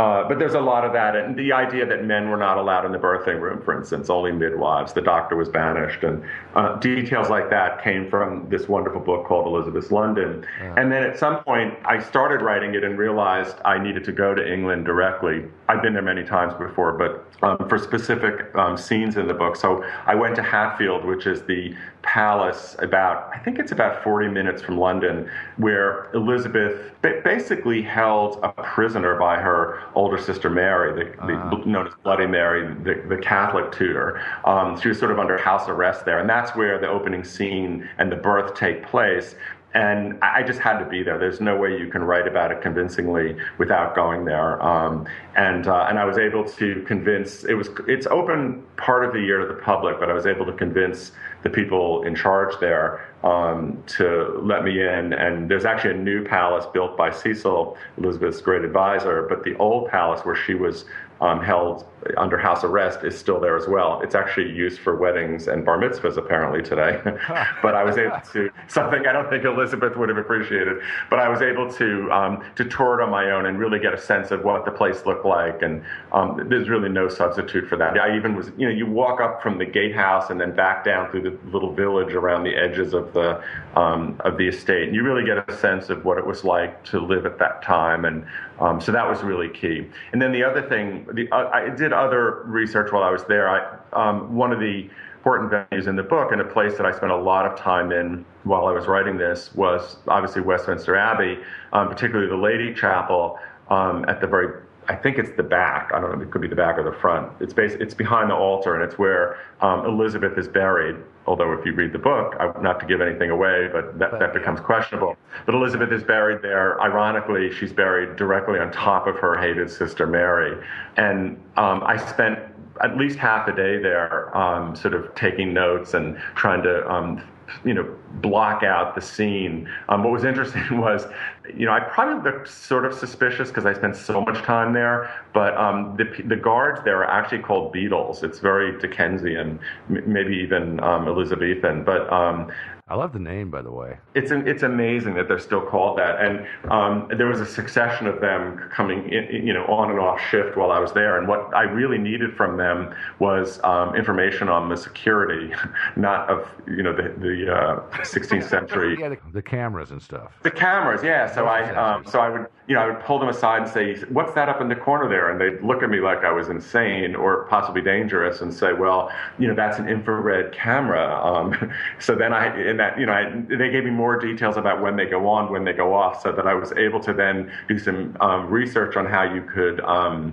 uh, 0.00 0.26
but 0.26 0.38
there's 0.38 0.54
a 0.54 0.60
lot 0.60 0.82
of 0.82 0.94
that, 0.94 1.14
and 1.14 1.36
the 1.36 1.52
idea 1.52 1.84
that 1.84 2.06
men 2.06 2.30
were 2.30 2.36
not 2.38 2.56
allowed 2.56 2.86
in 2.86 2.92
the 2.92 2.98
birthing 2.98 3.38
room, 3.38 3.60
for 3.60 3.78
instance, 3.78 4.08
only 4.08 4.32
midwives. 4.32 4.94
The 4.94 5.02
doctor 5.02 5.36
was 5.36 5.50
banished, 5.50 6.02
and 6.04 6.24
uh, 6.54 6.76
details 6.76 7.28
like 7.28 7.50
that 7.50 7.84
came 7.84 8.08
from 8.08 8.48
this 8.48 8.66
wonderful 8.66 9.02
book 9.02 9.26
called 9.26 9.46
Elizabeth's 9.46 9.90
London. 9.90 10.46
Yeah. 10.58 10.74
And 10.78 10.90
then 10.90 11.02
at 11.02 11.18
some 11.18 11.44
point, 11.44 11.74
I 11.84 12.00
started 12.02 12.40
writing 12.40 12.74
it 12.74 12.82
and 12.82 12.96
realized 12.96 13.56
I 13.66 13.76
needed 13.76 14.02
to 14.04 14.12
go 14.12 14.34
to 14.34 14.42
England 14.50 14.86
directly. 14.86 15.44
I've 15.68 15.82
been 15.82 15.92
there 15.92 16.00
many 16.00 16.24
times 16.24 16.54
before, 16.54 16.92
but 16.96 17.26
um, 17.42 17.68
for 17.68 17.78
specific 17.78 18.54
um, 18.54 18.78
scenes 18.78 19.18
in 19.18 19.28
the 19.28 19.34
book. 19.34 19.54
So 19.54 19.84
I 20.06 20.14
went 20.14 20.34
to 20.36 20.42
Hatfield, 20.42 21.04
which 21.04 21.26
is 21.26 21.42
the 21.42 21.76
palace 22.02 22.76
about, 22.78 23.30
I 23.34 23.38
think 23.38 23.58
it's 23.58 23.72
about 23.72 24.02
40 24.02 24.28
minutes 24.28 24.62
from 24.62 24.78
London, 24.78 25.30
where 25.56 26.10
Elizabeth 26.14 26.92
basically 27.02 27.82
held 27.82 28.38
a 28.42 28.50
prisoner 28.50 29.18
by 29.18 29.38
her 29.40 29.82
older 29.94 30.18
sister 30.18 30.50
Mary, 30.50 31.04
the, 31.04 31.12
uh-huh. 31.22 31.56
the, 31.56 31.64
known 31.66 31.86
as 31.86 31.94
Bloody 32.02 32.26
Mary, 32.26 32.74
the, 32.82 33.02
the 33.08 33.20
Catholic 33.20 33.70
Tudor. 33.72 34.22
Um, 34.44 34.78
she 34.80 34.88
was 34.88 34.98
sort 34.98 35.10
of 35.10 35.18
under 35.18 35.38
house 35.38 35.68
arrest 35.68 36.04
there, 36.04 36.18
and 36.18 36.28
that's 36.28 36.56
where 36.56 36.78
the 36.78 36.88
opening 36.88 37.24
scene 37.24 37.88
and 37.98 38.10
the 38.10 38.16
birth 38.16 38.54
take 38.54 38.86
place 38.86 39.34
and 39.72 40.18
I 40.20 40.42
just 40.42 40.58
had 40.58 40.80
to 40.80 40.84
be 40.84 41.04
there. 41.04 41.16
There's 41.16 41.40
no 41.40 41.56
way 41.56 41.78
you 41.78 41.88
can 41.88 42.02
write 42.02 42.26
about 42.26 42.50
it 42.50 42.60
convincingly 42.60 43.36
without 43.58 43.94
going 43.94 44.24
there. 44.24 44.60
Um, 44.62 45.06
and 45.36 45.68
uh, 45.68 45.86
and 45.88 45.98
I 45.98 46.04
was 46.04 46.18
able 46.18 46.44
to 46.44 46.82
convince. 46.88 47.44
It 47.44 47.54
was 47.54 47.68
it's 47.86 48.06
open 48.08 48.64
part 48.76 49.04
of 49.04 49.12
the 49.12 49.20
year 49.20 49.38
to 49.38 49.46
the 49.46 49.60
public, 49.60 50.00
but 50.00 50.10
I 50.10 50.12
was 50.12 50.26
able 50.26 50.44
to 50.46 50.52
convince 50.52 51.12
the 51.42 51.50
people 51.50 52.02
in 52.02 52.16
charge 52.16 52.58
there 52.58 53.06
um, 53.22 53.80
to 53.86 54.40
let 54.42 54.64
me 54.64 54.80
in. 54.80 55.12
And 55.12 55.48
there's 55.48 55.64
actually 55.64 55.94
a 55.94 55.98
new 55.98 56.24
palace 56.24 56.66
built 56.72 56.96
by 56.96 57.12
Cecil, 57.12 57.76
Elizabeth's 57.96 58.40
great 58.40 58.64
advisor, 58.64 59.26
but 59.28 59.44
the 59.44 59.56
old 59.58 59.88
palace 59.88 60.24
where 60.24 60.36
she 60.36 60.54
was 60.54 60.84
um, 61.20 61.42
held 61.42 61.86
under 62.16 62.38
house 62.38 62.64
arrest 62.64 63.04
is 63.04 63.18
still 63.18 63.40
there 63.40 63.56
as 63.56 63.68
well. 63.68 64.00
It's 64.02 64.14
actually 64.14 64.50
used 64.50 64.80
for 64.80 64.96
weddings 64.96 65.48
and 65.48 65.64
bar 65.64 65.78
mitzvahs 65.78 66.16
apparently 66.16 66.62
today. 66.62 67.00
but 67.62 67.74
I 67.74 67.84
was 67.84 67.98
able 67.98 68.20
to 68.32 68.50
something 68.68 69.06
I 69.06 69.12
don't 69.12 69.28
think 69.28 69.44
Elizabeth 69.44 69.96
would 69.96 70.08
have 70.08 70.18
appreciated. 70.18 70.78
But 71.10 71.18
I 71.18 71.28
was 71.28 71.42
able 71.42 71.70
to 71.74 72.10
um, 72.10 72.44
to 72.56 72.64
tour 72.64 73.00
it 73.00 73.04
on 73.04 73.10
my 73.10 73.30
own 73.30 73.46
and 73.46 73.58
really 73.58 73.78
get 73.78 73.92
a 73.92 74.00
sense 74.00 74.30
of 74.30 74.44
what 74.44 74.64
the 74.64 74.70
place 74.70 75.04
looked 75.04 75.26
like. 75.26 75.62
And 75.62 75.82
um, 76.12 76.46
there's 76.48 76.68
really 76.68 76.88
no 76.88 77.08
substitute 77.08 77.68
for 77.68 77.76
that. 77.76 77.98
I 77.98 78.16
even 78.16 78.34
was 78.34 78.50
you 78.56 78.66
know 78.66 78.74
you 78.74 78.86
walk 78.86 79.20
up 79.20 79.42
from 79.42 79.58
the 79.58 79.66
gatehouse 79.66 80.30
and 80.30 80.40
then 80.40 80.54
back 80.54 80.84
down 80.84 81.10
through 81.10 81.22
the 81.22 81.50
little 81.50 81.72
village 81.72 82.14
around 82.14 82.44
the 82.44 82.56
edges 82.56 82.94
of 82.94 83.12
the 83.12 83.42
um, 83.76 84.16
of 84.20 84.38
the 84.38 84.48
estate. 84.48 84.88
And 84.88 84.94
you 84.94 85.02
really 85.02 85.24
get 85.24 85.48
a 85.48 85.56
sense 85.58 85.90
of 85.90 86.04
what 86.04 86.18
it 86.18 86.26
was 86.26 86.44
like 86.44 86.82
to 86.84 87.00
live 87.00 87.26
at 87.26 87.38
that 87.38 87.62
time. 87.62 88.04
And 88.04 88.24
um, 88.60 88.80
so 88.80 88.92
that 88.92 89.08
was 89.08 89.22
really 89.22 89.48
key. 89.48 89.88
And 90.12 90.20
then 90.20 90.32
the 90.32 90.44
other 90.44 90.62
thing, 90.62 91.06
the, 91.12 91.28
uh, 91.30 91.48
I 91.50 91.68
did 91.70 91.92
other 91.92 92.42
research 92.44 92.92
while 92.92 93.02
I 93.02 93.10
was 93.10 93.24
there. 93.24 93.48
I, 93.48 93.78
um, 93.92 94.34
one 94.34 94.52
of 94.52 94.60
the 94.60 94.88
important 95.16 95.50
venues 95.50 95.86
in 95.86 95.96
the 95.96 96.02
book 96.02 96.32
and 96.32 96.40
a 96.40 96.44
place 96.44 96.76
that 96.78 96.86
I 96.86 96.92
spent 96.92 97.12
a 97.12 97.16
lot 97.16 97.44
of 97.44 97.58
time 97.58 97.92
in 97.92 98.24
while 98.44 98.66
I 98.66 98.72
was 98.72 98.86
writing 98.86 99.18
this 99.18 99.54
was 99.54 99.98
obviously 100.08 100.40
Westminster 100.40 100.96
Abbey, 100.96 101.38
um, 101.74 101.88
particularly 101.88 102.28
the 102.28 102.36
Lady 102.36 102.72
Chapel 102.72 103.38
um, 103.68 104.04
at 104.08 104.20
the 104.20 104.26
very 104.26 104.62
I 104.90 104.96
think 104.96 105.18
it's 105.18 105.30
the 105.36 105.44
back. 105.44 105.92
I 105.94 106.00
don't 106.00 106.18
know. 106.18 106.20
It 106.20 106.32
could 106.32 106.40
be 106.40 106.48
the 106.48 106.56
back 106.56 106.76
or 106.76 106.82
the 106.82 106.96
front. 106.98 107.30
It's 107.38 107.52
bas- 107.52 107.74
It's 107.74 107.94
behind 107.94 108.28
the 108.28 108.34
altar, 108.34 108.74
and 108.74 108.82
it's 108.82 108.98
where 108.98 109.38
um, 109.60 109.86
Elizabeth 109.86 110.36
is 110.36 110.48
buried. 110.48 110.96
Although, 111.26 111.52
if 111.52 111.64
you 111.64 111.72
read 111.74 111.92
the 111.92 111.98
book, 112.00 112.34
I, 112.40 112.60
not 112.60 112.80
to 112.80 112.86
give 112.86 113.00
anything 113.00 113.30
away, 113.30 113.68
but 113.72 114.00
that, 114.00 114.18
that 114.18 114.34
becomes 114.34 114.58
questionable. 114.58 115.16
But 115.46 115.54
Elizabeth 115.54 115.92
is 115.92 116.02
buried 116.02 116.42
there. 116.42 116.80
Ironically, 116.82 117.52
she's 117.52 117.72
buried 117.72 118.16
directly 118.16 118.58
on 118.58 118.72
top 118.72 119.06
of 119.06 119.16
her 119.18 119.38
hated 119.38 119.70
sister 119.70 120.08
Mary. 120.08 120.60
And 120.96 121.40
um, 121.56 121.84
I 121.84 121.96
spent 121.96 122.40
at 122.82 122.96
least 122.96 123.16
half 123.16 123.46
a 123.46 123.54
day 123.54 123.80
there, 123.80 124.36
um, 124.36 124.74
sort 124.74 124.94
of 124.94 125.14
taking 125.14 125.54
notes 125.54 125.94
and 125.94 126.16
trying 126.34 126.64
to 126.64 126.90
um, 126.90 127.22
you 127.64 127.74
know, 127.74 127.94
block 128.20 128.62
out 128.62 128.94
the 128.94 129.00
scene. 129.00 129.68
Um, 129.88 130.02
what 130.04 130.12
was 130.12 130.24
interesting 130.24 130.80
was, 130.80 131.06
you 131.54 131.66
know, 131.66 131.72
I 131.72 131.80
probably 131.80 132.30
looked 132.30 132.48
sort 132.48 132.84
of 132.84 132.94
suspicious 132.94 133.48
because 133.48 133.66
I 133.66 133.74
spent 133.74 133.96
so 133.96 134.20
much 134.20 134.42
time 134.44 134.72
there, 134.72 135.10
but 135.32 135.56
um, 135.56 135.96
the, 135.96 136.22
the 136.24 136.36
guards 136.36 136.80
there 136.84 136.98
are 136.98 137.10
actually 137.10 137.40
called 137.40 137.72
beadles. 137.72 138.22
It's 138.22 138.38
very 138.38 138.78
Dickensian, 138.78 139.58
maybe 139.88 140.36
even 140.36 140.80
um, 140.80 141.08
Elizabethan. 141.08 141.84
But 141.84 142.12
um, 142.12 142.50
I 142.90 142.96
love 142.96 143.12
the 143.12 143.20
name, 143.20 143.50
by 143.52 143.62
the 143.62 143.70
way. 143.70 143.98
It's 144.14 144.32
it's 144.32 144.64
amazing 144.64 145.14
that 145.14 145.28
they're 145.28 145.38
still 145.38 145.60
called 145.60 145.96
that. 145.98 146.20
And 146.20 146.44
um, 146.72 147.08
there 147.16 147.28
was 147.28 147.40
a 147.40 147.46
succession 147.46 148.08
of 148.08 148.20
them 148.20 148.68
coming, 148.74 149.08
in, 149.12 149.46
you 149.46 149.52
know, 149.52 149.64
on 149.66 149.90
and 149.90 150.00
off 150.00 150.20
shift 150.28 150.56
while 150.56 150.72
I 150.72 150.80
was 150.80 150.92
there. 150.92 151.16
And 151.16 151.28
what 151.28 151.54
I 151.54 151.62
really 151.62 151.98
needed 151.98 152.34
from 152.34 152.56
them 152.56 152.92
was 153.20 153.60
um, 153.62 153.94
information 153.94 154.48
on 154.48 154.68
the 154.68 154.76
security, 154.76 155.54
not 155.96 156.28
of 156.28 156.48
you 156.66 156.82
know 156.82 156.92
the 156.92 157.14
the 157.16 157.54
uh, 157.54 157.80
16th 158.02 158.48
century. 158.48 158.96
yeah, 158.98 159.10
the, 159.10 159.18
the, 159.32 159.42
cameras 159.42 159.92
and 159.92 160.02
stuff. 160.02 160.32
The 160.42 160.50
cameras, 160.50 161.04
yeah. 161.04 161.32
So 161.32 161.46
I 161.46 161.72
um, 161.74 162.04
so 162.04 162.18
I 162.18 162.28
would 162.28 162.46
you 162.70 162.76
know 162.76 162.82
I 162.82 162.86
would 162.86 163.00
pull 163.00 163.18
them 163.18 163.28
aside 163.28 163.62
and 163.62 163.68
say, 163.68 163.96
"What's 164.10 164.32
that 164.34 164.48
up 164.48 164.60
in 164.60 164.68
the 164.68 164.76
corner 164.76 165.08
there?" 165.08 165.28
And 165.28 165.40
they'd 165.40 165.60
look 165.60 165.82
at 165.82 165.90
me 165.90 165.98
like 165.98 166.18
I 166.18 166.30
was 166.30 166.48
insane 166.48 167.16
or 167.16 167.42
possibly 167.46 167.82
dangerous, 167.82 168.42
and 168.42 168.54
say, 168.54 168.72
"Well, 168.72 169.10
you 169.40 169.48
know, 169.48 169.56
that's 169.56 169.80
an 169.80 169.88
infrared 169.88 170.52
camera." 170.52 171.20
Um, 171.20 171.72
so 171.98 172.14
then 172.14 172.32
I 172.32 172.46
and 172.46 172.78
that 172.78 172.96
you 172.96 173.06
know 173.06 173.12
I, 173.12 173.28
they 173.48 173.70
gave 173.70 173.82
me 173.82 173.90
more 173.90 174.16
details 174.20 174.56
about 174.56 174.80
when 174.80 174.94
they 174.94 175.06
go 175.06 175.28
on, 175.28 175.50
when 175.50 175.64
they 175.64 175.72
go 175.72 175.92
off, 175.92 176.22
so 176.22 176.30
that 176.30 176.46
I 176.46 176.54
was 176.54 176.70
able 176.74 177.00
to 177.00 177.12
then 177.12 177.50
do 177.66 177.76
some 177.76 178.16
um, 178.20 178.48
research 178.48 178.96
on 178.96 179.04
how 179.04 179.24
you 179.24 179.42
could 179.42 179.80
um, 179.80 180.32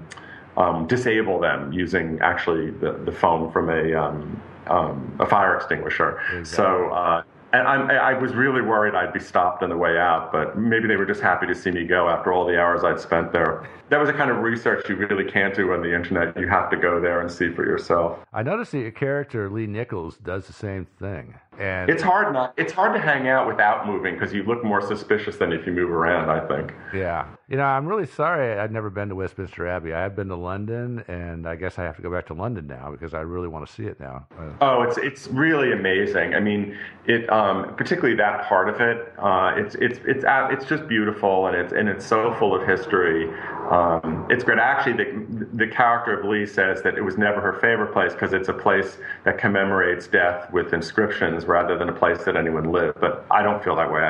um, 0.58 0.86
disable 0.86 1.40
them 1.40 1.74
using 1.74 2.20
actually 2.22 2.70
the, 2.70 2.92
the 3.04 3.12
phone 3.12 3.52
from 3.52 3.72
a 3.72 3.96
um, 3.96 4.40
um, 4.68 5.18
a 5.20 5.26
fire 5.26 5.56
extinguisher. 5.56 6.20
Exactly. 6.38 6.46
So. 6.46 6.90
Uh, 6.92 7.24
and 7.58 7.68
I'm, 7.68 7.90
i 7.90 8.14
was 8.14 8.34
really 8.34 8.62
worried 8.62 8.96
I'd 8.96 9.14
be 9.14 9.20
stopped 9.20 9.64
on 9.64 9.70
the 9.70 9.78
way 9.78 9.98
out, 9.98 10.32
but 10.32 10.58
maybe 10.58 10.88
they 10.88 10.96
were 10.96 11.06
just 11.06 11.22
happy 11.22 11.48
to 11.48 11.56
see 11.56 11.72
me 11.72 11.86
go 11.86 12.10
after 12.10 12.32
all 12.32 12.46
the 12.46 12.60
hours 12.60 12.84
I'd 12.84 13.00
spent 13.00 13.32
there 13.32 13.68
that 13.90 14.00
was 14.00 14.08
the 14.08 14.14
kind 14.14 14.30
of 14.30 14.38
research 14.38 14.88
you 14.90 14.96
really 14.96 15.30
can't 15.30 15.56
do 15.56 15.72
on 15.74 15.82
the 15.82 15.94
internet. 15.94 16.38
You 16.38 16.48
have 16.50 16.70
to 16.72 16.78
go 16.78 17.00
there 17.00 17.22
and 17.22 17.32
see 17.32 17.52
for 17.54 17.66
yourself. 17.66 18.20
I 18.34 18.44
noticed 18.44 18.74
that 18.74 18.80
your 18.80 18.92
character 18.92 19.50
Lee 19.50 19.68
Nichols 19.68 20.18
does 20.18 20.48
the 20.48 20.54
same 20.54 20.86
thing. 21.00 21.36
And 21.60 21.90
it's 21.90 22.04
hard 22.04 22.34
not 22.34 22.54
it's 22.58 22.74
hard 22.74 22.94
to 22.94 23.02
hang 23.02 23.28
out 23.28 23.48
without 23.48 23.88
moving 23.88 24.14
because 24.14 24.34
you 24.34 24.44
look 24.44 24.64
more 24.64 24.82
suspicious 24.82 25.38
than 25.38 25.52
if 25.52 25.66
you 25.66 25.72
move 25.72 25.90
around, 25.90 26.30
I 26.30 26.48
think. 26.48 26.74
Yeah. 26.94 27.28
You 27.50 27.58
know, 27.58 27.64
I'm 27.64 27.88
really 27.88 28.06
sorry 28.06 28.60
I've 28.60 28.72
never 28.72 28.90
been 28.90 29.10
to 29.10 29.16
Westminster 29.16 29.68
Abbey. 29.68 29.94
I 29.94 30.02
have 30.02 30.16
been 30.16 30.28
to 30.28 30.36
London 30.36 31.04
and 31.08 31.48
I 31.48 31.56
guess 31.56 31.80
I 31.80 31.84
have 31.84 31.96
to 31.96 32.02
go 32.02 32.12
back 32.12 32.28
to 32.28 32.34
London 32.34 32.68
now 32.68 32.92
because 32.92 33.14
I 33.14 33.22
really 33.22 33.48
want 33.48 33.66
to 33.66 33.74
see 33.74 33.86
it 33.86 34.00
now. 34.00 34.28
Oh, 34.62 34.84
it's 34.84 34.98
it's 34.98 35.28
really 35.28 35.72
amazing. 35.72 36.36
I 36.36 36.40
mean, 36.40 36.78
it 37.06 37.30
um, 37.32 37.74
particularly 37.76 38.16
that 38.18 38.44
part 38.46 38.70
of 38.70 38.82
it, 38.82 39.14
uh, 39.18 39.54
it's 39.56 39.76
it's 39.76 40.00
it's 40.06 40.24
it's 40.28 40.66
just 40.66 40.88
beautiful 40.88 41.48
and 41.48 41.56
it's 41.56 41.74
and 41.74 41.90
it's 41.90 42.06
so 42.06 42.34
full 42.36 42.54
of 42.54 42.68
history. 42.68 43.32
Um, 43.72 44.28
it's 44.30 44.44
great. 44.44 44.60
Actually, 44.60 45.04
the, 45.04 45.48
the 45.54 45.68
character 45.68 46.20
of 46.20 46.26
Lee 46.26 46.46
says 46.46 46.82
that 46.84 46.98
it 46.98 47.02
was 47.02 47.18
never 47.18 47.42
her 47.42 47.54
favorite 47.54 47.94
place 47.94 48.14
because 48.14 48.34
it's 48.34 48.50
a 48.50 48.54
place 48.54 48.98
that 49.26 49.38
commemorates 49.38 50.08
death 50.08 50.52
with 50.52 50.74
inscriptions 50.74 51.46
rather 51.48 51.78
than 51.78 51.90
a 51.90 51.94
place 51.94 52.24
that 52.26 52.36
anyone 52.36 52.72
lived. 52.72 53.00
But 53.00 53.26
I 53.32 53.42
don't 53.42 53.64
feel 53.64 53.76
that 53.76 53.92
way. 53.92 54.02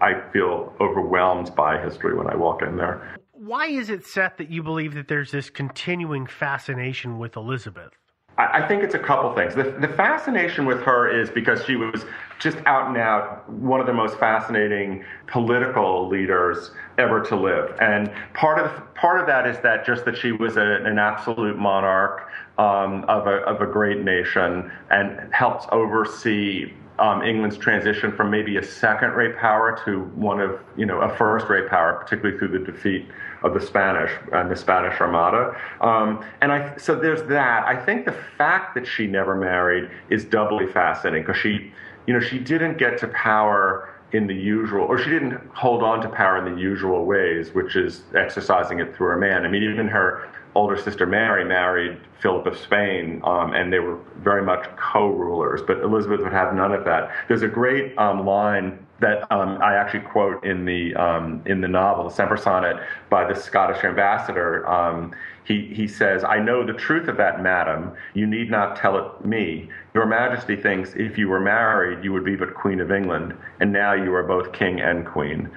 I, 0.00 0.06
I 0.06 0.30
feel 0.32 0.74
overwhelmed 0.80 1.54
by 1.54 1.80
history 1.80 2.14
when 2.16 2.28
I 2.28 2.34
walk 2.34 2.62
in 2.62 2.76
there. 2.76 3.16
Why 3.32 3.66
is 3.66 3.90
it, 3.90 4.06
Seth, 4.06 4.36
that 4.36 4.50
you 4.50 4.62
believe 4.62 4.94
that 4.94 5.08
there's 5.08 5.32
this 5.32 5.50
continuing 5.50 6.26
fascination 6.26 7.18
with 7.18 7.36
Elizabeth? 7.36 7.92
I 8.38 8.66
think 8.66 8.82
it's 8.82 8.94
a 8.94 8.98
couple 8.98 9.34
things. 9.34 9.54
The, 9.54 9.64
the, 9.78 9.88
fascination 9.88 10.64
with 10.64 10.80
her 10.82 11.20
is 11.20 11.28
because 11.28 11.64
she 11.66 11.76
was 11.76 12.06
just 12.38 12.56
out 12.64 12.88
and 12.88 12.96
out 12.96 13.48
one 13.50 13.78
of 13.78 13.86
the 13.86 13.92
most 13.92 14.18
fascinating 14.18 15.04
political 15.26 16.08
leaders 16.08 16.70
ever 16.96 17.20
to 17.24 17.36
live. 17.36 17.76
And 17.78 18.10
part 18.32 18.58
of 18.58 18.94
part 18.94 19.20
of 19.20 19.26
that 19.26 19.46
is 19.46 19.58
that 19.60 19.84
just 19.84 20.06
that 20.06 20.16
she 20.16 20.32
was 20.32 20.56
a, 20.56 20.80
an 20.84 20.98
absolute 20.98 21.58
monarch 21.58 22.30
um, 22.56 23.04
of, 23.04 23.26
a, 23.26 23.36
of 23.42 23.60
a 23.60 23.66
great 23.66 24.02
nation 24.02 24.72
and 24.90 25.32
helped 25.32 25.70
oversee 25.70 26.72
um, 26.98 27.22
England's 27.22 27.56
transition 27.56 28.12
from 28.12 28.30
maybe 28.30 28.56
a 28.58 28.62
second-rate 28.62 29.36
power 29.36 29.80
to 29.84 30.00
one 30.14 30.40
of, 30.40 30.60
you 30.76 30.86
know, 30.86 31.00
a 31.00 31.16
first-rate 31.16 31.68
power, 31.68 31.94
particularly 31.94 32.38
through 32.38 32.58
the 32.58 32.64
defeat 32.72 33.06
of 33.42 33.54
the 33.54 33.60
Spanish 33.60 34.12
and 34.32 34.50
the 34.50 34.56
Spanish 34.56 35.00
Armada. 35.00 35.56
Um, 35.80 36.24
and 36.40 36.52
I, 36.52 36.76
so 36.76 36.94
there's 36.94 37.22
that. 37.28 37.66
I 37.66 37.76
think 37.76 38.04
the 38.04 38.16
fact 38.36 38.74
that 38.74 38.86
she 38.86 39.06
never 39.06 39.34
married 39.34 39.90
is 40.10 40.24
doubly 40.24 40.66
fascinating 40.66 41.22
because 41.22 41.40
she, 41.40 41.72
you 42.06 42.14
know, 42.14 42.20
she 42.20 42.38
didn't 42.38 42.78
get 42.78 42.98
to 42.98 43.08
power 43.08 43.88
in 44.12 44.26
the 44.26 44.34
usual, 44.34 44.84
or 44.84 44.98
she 44.98 45.08
didn't 45.08 45.40
hold 45.54 45.82
on 45.82 46.02
to 46.02 46.08
power 46.08 46.36
in 46.36 46.54
the 46.54 46.60
usual 46.60 47.06
ways, 47.06 47.54
which 47.54 47.76
is 47.76 48.02
exercising 48.14 48.78
it 48.78 48.94
through 48.94 49.06
her 49.06 49.16
man. 49.16 49.46
I 49.46 49.48
mean, 49.48 49.62
even 49.62 49.88
her 49.88 50.28
older 50.54 50.76
sister 50.76 51.06
Mary 51.06 51.44
married 51.44 51.98
Philip 52.20 52.46
of 52.46 52.58
Spain, 52.58 53.20
um, 53.24 53.52
and 53.54 53.72
they 53.72 53.78
were 53.78 53.98
very 54.18 54.42
much 54.42 54.64
co-rulers. 54.76 55.62
But 55.66 55.80
Elizabeth 55.80 56.20
would 56.20 56.32
have 56.32 56.54
none 56.54 56.72
of 56.72 56.84
that. 56.84 57.10
There's 57.28 57.42
a 57.42 57.48
great 57.48 57.96
um, 57.98 58.26
line 58.26 58.78
that 59.00 59.30
um, 59.32 59.58
I 59.60 59.74
actually 59.74 60.00
quote 60.00 60.44
in 60.44 60.64
the 60.64 60.94
um, 60.94 61.42
in 61.46 61.60
the 61.60 61.68
novel, 61.68 62.04
the 62.04 62.10
Semper 62.10 62.36
Sonnet, 62.36 62.76
by 63.10 63.30
the 63.30 63.38
Scottish 63.38 63.82
ambassador. 63.84 64.68
Um, 64.68 65.14
he 65.44 65.72
he 65.74 65.88
says, 65.88 66.22
"I 66.22 66.38
know 66.38 66.64
the 66.64 66.72
truth 66.74 67.08
of 67.08 67.16
that, 67.16 67.42
madam. 67.42 67.92
You 68.14 68.26
need 68.26 68.50
not 68.50 68.76
tell 68.76 68.96
it 68.98 69.24
me. 69.24 69.68
Your 69.94 70.06
Majesty 70.06 70.56
thinks 70.56 70.94
if 70.94 71.18
you 71.18 71.28
were 71.28 71.40
married, 71.40 72.04
you 72.04 72.12
would 72.12 72.24
be 72.24 72.36
but 72.36 72.54
Queen 72.54 72.80
of 72.80 72.92
England, 72.92 73.34
and 73.60 73.72
now 73.72 73.92
you 73.92 74.14
are 74.14 74.22
both 74.22 74.52
King 74.52 74.80
and 74.80 75.04
Queen." 75.04 75.50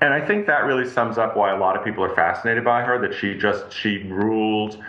And 0.00 0.14
I 0.14 0.26
think 0.26 0.46
that 0.46 0.64
really 0.64 0.88
sums 0.88 1.18
up 1.18 1.36
why 1.36 1.50
a 1.50 1.58
lot 1.58 1.76
of 1.76 1.84
people 1.84 2.02
are 2.02 2.14
fascinated 2.14 2.64
by 2.64 2.82
her. 2.82 2.98
That 2.98 3.14
she 3.14 3.34
just 3.34 3.72
she 3.72 3.98
ruled 4.04 4.82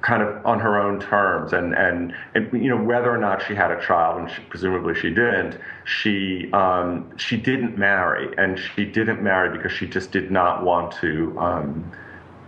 kind 0.00 0.22
of 0.22 0.44
on 0.46 0.60
her 0.60 0.80
own 0.80 1.00
terms 1.00 1.52
and, 1.52 1.74
and, 1.74 2.14
and 2.34 2.52
you 2.52 2.68
know 2.68 2.80
whether 2.80 3.10
or 3.10 3.18
not 3.18 3.42
she 3.42 3.54
had 3.54 3.70
a 3.72 3.80
child 3.84 4.20
and 4.20 4.30
she, 4.30 4.40
presumably 4.42 4.94
she 4.94 5.08
didn't 5.08 5.58
she 5.84 6.48
um, 6.52 7.10
she 7.16 7.36
didn't 7.36 7.76
marry 7.76 8.32
and 8.38 8.58
she 8.58 8.84
didn't 8.84 9.22
marry 9.22 9.56
because 9.56 9.72
she 9.72 9.86
just 9.88 10.12
did 10.12 10.30
not 10.30 10.62
want 10.62 10.92
to 10.92 11.36
um, 11.40 11.92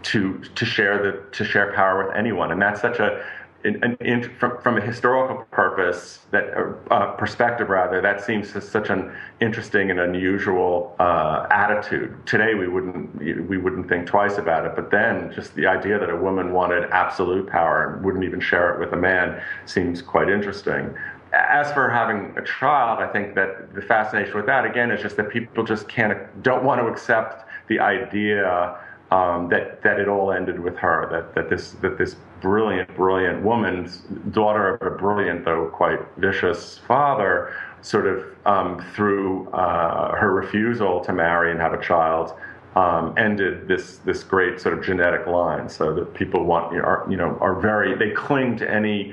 to 0.03 0.39
to 0.55 0.65
share 0.65 1.03
the 1.03 1.37
to 1.37 1.45
share 1.45 1.73
power 1.73 2.07
with 2.07 2.17
anyone 2.17 2.53
and 2.53 2.63
that's 2.63 2.81
such 2.81 3.01
a 3.01 3.25
in, 3.65 3.97
in, 4.01 4.23
from, 4.39 4.61
from 4.63 4.79
a 4.79 4.81
historical 4.81 5.45
purpose, 5.51 6.21
that 6.31 6.45
uh, 6.91 7.13
perspective 7.13 7.69
rather, 7.69 8.01
that 8.01 8.25
seems 8.25 8.51
such 8.65 8.89
an 8.89 9.13
interesting 9.41 9.91
and 9.91 10.01
unusual 10.01 10.97
uh, 10.99 11.47
attitude. 11.51 12.15
Today, 12.27 12.55
we 12.55 12.69
wouldn't 12.69 13.49
we 13.49 13.59
wouldn't 13.59 13.89
think 13.89 14.07
twice 14.07 14.39
about 14.39 14.65
it, 14.65 14.73
but 14.77 14.91
then 14.91 15.33
just 15.33 15.55
the 15.55 15.67
idea 15.67 15.99
that 15.99 16.09
a 16.09 16.17
woman 16.17 16.53
wanted 16.53 16.85
absolute 16.91 17.49
power 17.49 17.95
and 17.95 18.05
wouldn't 18.05 18.25
even 18.25 18.41
share 18.41 18.75
it 18.75 18.81
with 18.81 18.93
a 18.93 19.01
man 19.01 19.43
seems 19.67 20.01
quite 20.01 20.31
interesting. 20.31 20.95
As 21.33 21.71
for 21.73 21.89
having 21.91 22.35
a 22.37 22.43
child, 22.43 22.99
I 22.99 23.07
think 23.07 23.35
that 23.37 23.75
the 23.75 23.83
fascination 23.83 24.35
with 24.35 24.47
that 24.47 24.65
again 24.65 24.91
is 24.91 25.01
just 25.01 25.17
that 25.17 25.29
people 25.29 25.65
just 25.65 25.87
can't 25.87 26.19
don't 26.43 26.65
want 26.65 26.81
to 26.81 26.87
accept 26.87 27.47
the 27.69 27.79
idea 27.79 28.77
um, 29.11 29.49
that 29.49 29.83
that 29.83 29.99
it 29.99 30.09
all 30.09 30.33
ended 30.33 30.61
with 30.61 30.77
her. 30.77 31.09
That 31.11 31.35
that 31.35 31.51
this 31.51 31.73
that 31.83 31.99
this 31.99 32.17
brilliant, 32.41 32.95
brilliant 32.95 33.43
woman, 33.43 33.91
daughter 34.31 34.75
of 34.75 34.83
a 34.83 34.97
brilliant 34.97 35.45
though 35.45 35.67
quite 35.69 35.99
vicious 36.17 36.79
father, 36.79 37.55
sort 37.83 38.07
of 38.07 38.25
um, 38.47 38.85
through 38.95 39.49
uh, 39.51 40.15
her 40.17 40.33
refusal 40.33 41.01
to 41.05 41.13
marry 41.13 41.51
and 41.51 41.61
have 41.61 41.73
a 41.73 41.83
child. 41.83 42.33
Um, 42.77 43.15
ended 43.19 43.67
this 43.67 43.97
this 43.99 44.23
great 44.23 44.61
sort 44.61 44.79
of 44.79 44.85
genetic 44.85 45.27
line, 45.27 45.69
so 45.69 45.93
that 45.93 46.15
people 46.15 46.45
want 46.45 46.73
are 46.77 47.05
you 47.11 47.17
know 47.17 47.37
are 47.41 47.61
very 47.61 47.97
they 47.97 48.13
cling 48.13 48.57
to 48.59 48.71
any 48.71 49.13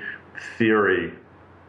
theory 0.60 1.12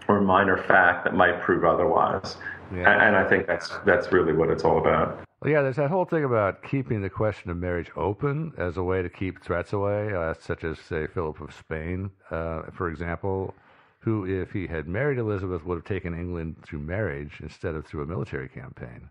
or 0.06 0.20
minor 0.20 0.58
fact 0.58 1.04
that 1.04 1.14
might 1.14 1.40
prove 1.40 1.64
otherwise, 1.64 2.36
yeah. 2.74 2.92
and, 2.92 3.02
and 3.02 3.16
I 3.16 3.26
think 3.26 3.46
that's 3.46 3.70
that's 3.86 4.12
really 4.12 4.34
what 4.34 4.50
it's 4.50 4.64
all 4.64 4.76
about. 4.76 5.18
Yeah, 5.44 5.62
there's 5.62 5.76
that 5.76 5.90
whole 5.90 6.04
thing 6.04 6.24
about 6.24 6.64
keeping 6.64 7.00
the 7.00 7.10
question 7.10 7.50
of 7.50 7.56
marriage 7.58 7.92
open 7.94 8.52
as 8.58 8.76
a 8.76 8.82
way 8.82 9.02
to 9.02 9.08
keep 9.08 9.40
threats 9.40 9.72
away, 9.72 10.12
uh, 10.12 10.34
such 10.34 10.64
as, 10.64 10.80
say, 10.80 11.06
Philip 11.06 11.40
of 11.40 11.54
Spain, 11.54 12.10
uh, 12.32 12.62
for 12.72 12.88
example, 12.90 13.54
who, 14.00 14.24
if 14.24 14.52
he 14.52 14.66
had 14.66 14.86
married 14.86 15.18
Elizabeth, 15.18 15.64
would 15.64 15.74
have 15.74 15.84
taken 15.84 16.14
England 16.14 16.56
through 16.64 16.78
marriage 16.78 17.40
instead 17.42 17.74
of 17.74 17.84
through 17.84 18.02
a 18.02 18.06
military 18.06 18.48
campaign. 18.48 19.08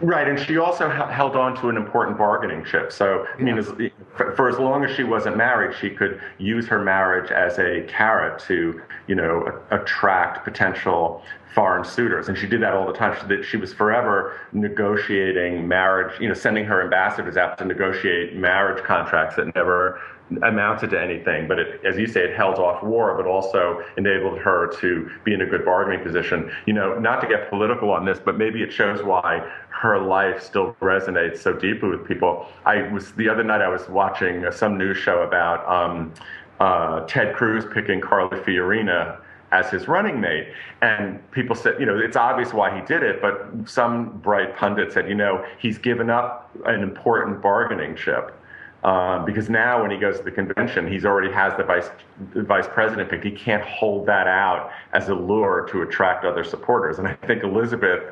Right, 0.00 0.28
and 0.28 0.38
she 0.38 0.58
also 0.58 0.88
held 0.88 1.36
on 1.36 1.56
to 1.60 1.68
an 1.68 1.76
important 1.76 2.16
bargaining 2.16 2.64
chip. 2.64 2.92
So, 2.92 3.26
I 3.38 3.42
mean, 3.42 3.58
as, 3.58 3.72
for 4.16 4.48
as 4.48 4.58
long 4.58 4.84
as 4.84 4.94
she 4.94 5.02
wasn't 5.04 5.36
married, 5.36 5.76
she 5.76 5.90
could 5.90 6.20
use 6.38 6.66
her 6.68 6.82
marriage 6.82 7.30
as 7.30 7.58
a 7.58 7.82
carrot 7.88 8.40
to, 8.44 8.80
you 9.08 9.14
know, 9.14 9.60
attract 9.70 10.44
potential 10.44 11.22
foreign 11.54 11.84
suitors, 11.84 12.28
and 12.28 12.38
she 12.38 12.46
did 12.46 12.62
that 12.62 12.72
all 12.72 12.86
the 12.86 12.92
time. 12.92 13.16
She, 13.20 13.26
that 13.26 13.44
she 13.44 13.56
was 13.56 13.74
forever 13.74 14.38
negotiating 14.52 15.68
marriage, 15.68 16.18
you 16.20 16.28
know, 16.28 16.34
sending 16.34 16.64
her 16.64 16.82
ambassadors 16.82 17.36
out 17.36 17.58
to 17.58 17.64
negotiate 17.64 18.36
marriage 18.36 18.82
contracts 18.84 19.36
that 19.36 19.54
never 19.54 20.00
amounted 20.42 20.90
to 20.90 21.00
anything. 21.00 21.48
But 21.48 21.58
it, 21.58 21.80
as 21.84 21.96
you 21.96 22.06
say, 22.06 22.20
it 22.24 22.36
held 22.36 22.58
off 22.58 22.82
war, 22.82 23.16
but 23.16 23.26
also 23.26 23.82
enabled 23.96 24.38
her 24.38 24.72
to 24.80 25.10
be 25.24 25.34
in 25.34 25.42
a 25.42 25.46
good 25.46 25.64
bargaining 25.64 26.04
position. 26.04 26.50
You 26.66 26.74
know, 26.74 26.98
not 26.98 27.20
to 27.22 27.26
get 27.26 27.50
political 27.50 27.90
on 27.90 28.04
this, 28.04 28.18
but 28.18 28.38
maybe 28.38 28.62
it 28.62 28.72
shows 28.72 29.02
why 29.02 29.48
her 29.70 29.98
life 29.98 30.42
still 30.42 30.76
resonates 30.80 31.38
so 31.38 31.52
deeply 31.52 31.88
with 31.88 32.06
people. 32.06 32.46
I 32.64 32.82
was 32.92 33.12
the 33.12 33.28
other 33.28 33.42
night 33.42 33.60
I 33.60 33.68
was 33.68 33.88
watching 33.88 34.44
some 34.52 34.78
news 34.78 34.96
show 34.96 35.22
about 35.22 35.66
um, 35.68 36.12
uh, 36.60 37.00
Ted 37.06 37.34
Cruz 37.34 37.64
picking 37.72 38.00
Carly 38.00 38.38
Fiorina 38.38 39.18
as 39.52 39.70
his 39.70 39.86
running 39.86 40.20
mate. 40.20 40.48
And 40.80 41.30
people 41.30 41.54
said, 41.54 41.78
you 41.78 41.86
know, 41.86 41.98
it's 41.98 42.16
obvious 42.16 42.52
why 42.52 42.74
he 42.74 42.84
did 42.86 43.02
it, 43.02 43.20
but 43.20 43.50
some 43.66 44.18
bright 44.18 44.56
pundit 44.56 44.92
said, 44.92 45.08
you 45.08 45.14
know, 45.14 45.44
he's 45.58 45.78
given 45.78 46.10
up 46.10 46.50
an 46.64 46.82
important 46.82 47.42
bargaining 47.42 47.94
chip. 47.94 48.38
Um, 48.84 49.24
because 49.24 49.48
now 49.48 49.80
when 49.80 49.92
he 49.92 49.96
goes 49.96 50.18
to 50.18 50.24
the 50.24 50.30
convention, 50.32 50.90
he's 50.90 51.04
already 51.04 51.32
has 51.32 51.56
the 51.56 51.62
vice 51.62 51.88
the 52.34 52.42
vice 52.42 52.66
president 52.66 53.08
picked. 53.08 53.22
He 53.22 53.30
can't 53.30 53.62
hold 53.62 54.06
that 54.06 54.26
out 54.26 54.70
as 54.92 55.08
a 55.08 55.14
lure 55.14 55.68
to 55.70 55.82
attract 55.82 56.24
other 56.24 56.42
supporters. 56.42 56.98
And 56.98 57.06
I 57.06 57.14
think 57.26 57.44
Elizabeth 57.44 58.02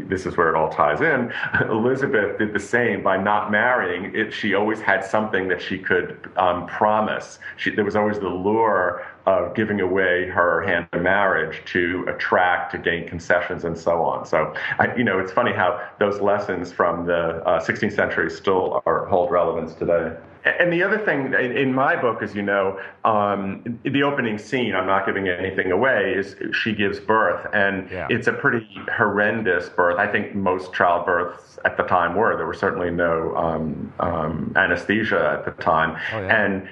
this 0.00 0.26
is 0.26 0.36
where 0.36 0.48
it 0.48 0.54
all 0.54 0.68
ties 0.68 1.00
in. 1.00 1.32
Elizabeth 1.70 2.38
did 2.38 2.52
the 2.52 2.60
same 2.60 3.02
by 3.02 3.16
not 3.16 3.50
marrying. 3.50 4.14
It, 4.14 4.32
she 4.32 4.54
always 4.54 4.80
had 4.80 5.04
something 5.04 5.48
that 5.48 5.60
she 5.60 5.78
could 5.78 6.30
um, 6.36 6.66
promise. 6.66 7.38
She, 7.56 7.70
there 7.70 7.84
was 7.84 7.96
always 7.96 8.18
the 8.18 8.28
lure 8.28 9.06
of 9.26 9.54
giving 9.54 9.80
away 9.80 10.28
her 10.28 10.62
hand 10.62 10.88
in 10.92 11.02
marriage 11.02 11.62
to 11.66 12.04
attract, 12.08 12.72
to 12.72 12.78
gain 12.78 13.08
concessions, 13.08 13.64
and 13.64 13.78
so 13.78 14.02
on. 14.02 14.26
So, 14.26 14.54
I, 14.78 14.94
you 14.96 15.04
know, 15.04 15.18
it's 15.20 15.32
funny 15.32 15.52
how 15.52 15.80
those 16.00 16.20
lessons 16.20 16.72
from 16.72 17.06
the 17.06 17.42
uh, 17.46 17.60
16th 17.60 17.94
century 17.94 18.30
still 18.30 18.82
are, 18.86 19.06
hold 19.06 19.30
relevance 19.30 19.74
today. 19.74 20.16
And 20.44 20.72
the 20.72 20.82
other 20.82 20.98
thing 20.98 21.32
in, 21.34 21.72
my 21.72 21.94
book, 21.94 22.20
as 22.20 22.34
you 22.34 22.42
know, 22.42 22.80
um, 23.04 23.78
the 23.84 24.02
opening 24.02 24.38
scene, 24.38 24.74
I'm 24.74 24.86
not 24.86 25.06
giving 25.06 25.28
anything 25.28 25.70
away, 25.70 26.14
is 26.16 26.34
she 26.52 26.74
gives 26.74 26.98
birth. 26.98 27.46
And 27.52 27.88
yeah. 27.90 28.08
it's 28.10 28.26
a 28.26 28.32
pretty 28.32 28.66
horrendous 28.92 29.68
birth. 29.68 29.98
I 29.98 30.10
think 30.10 30.34
most 30.34 30.72
childbirths 30.72 31.58
at 31.64 31.76
the 31.76 31.84
time 31.84 32.16
were. 32.16 32.36
There 32.36 32.46
was 32.46 32.58
certainly 32.58 32.90
no 32.90 33.36
um, 33.36 33.92
um, 34.00 34.52
anesthesia 34.56 35.38
at 35.38 35.44
the 35.44 35.62
time. 35.62 35.96
Oh, 36.12 36.20
yeah. 36.20 36.44
And 36.44 36.68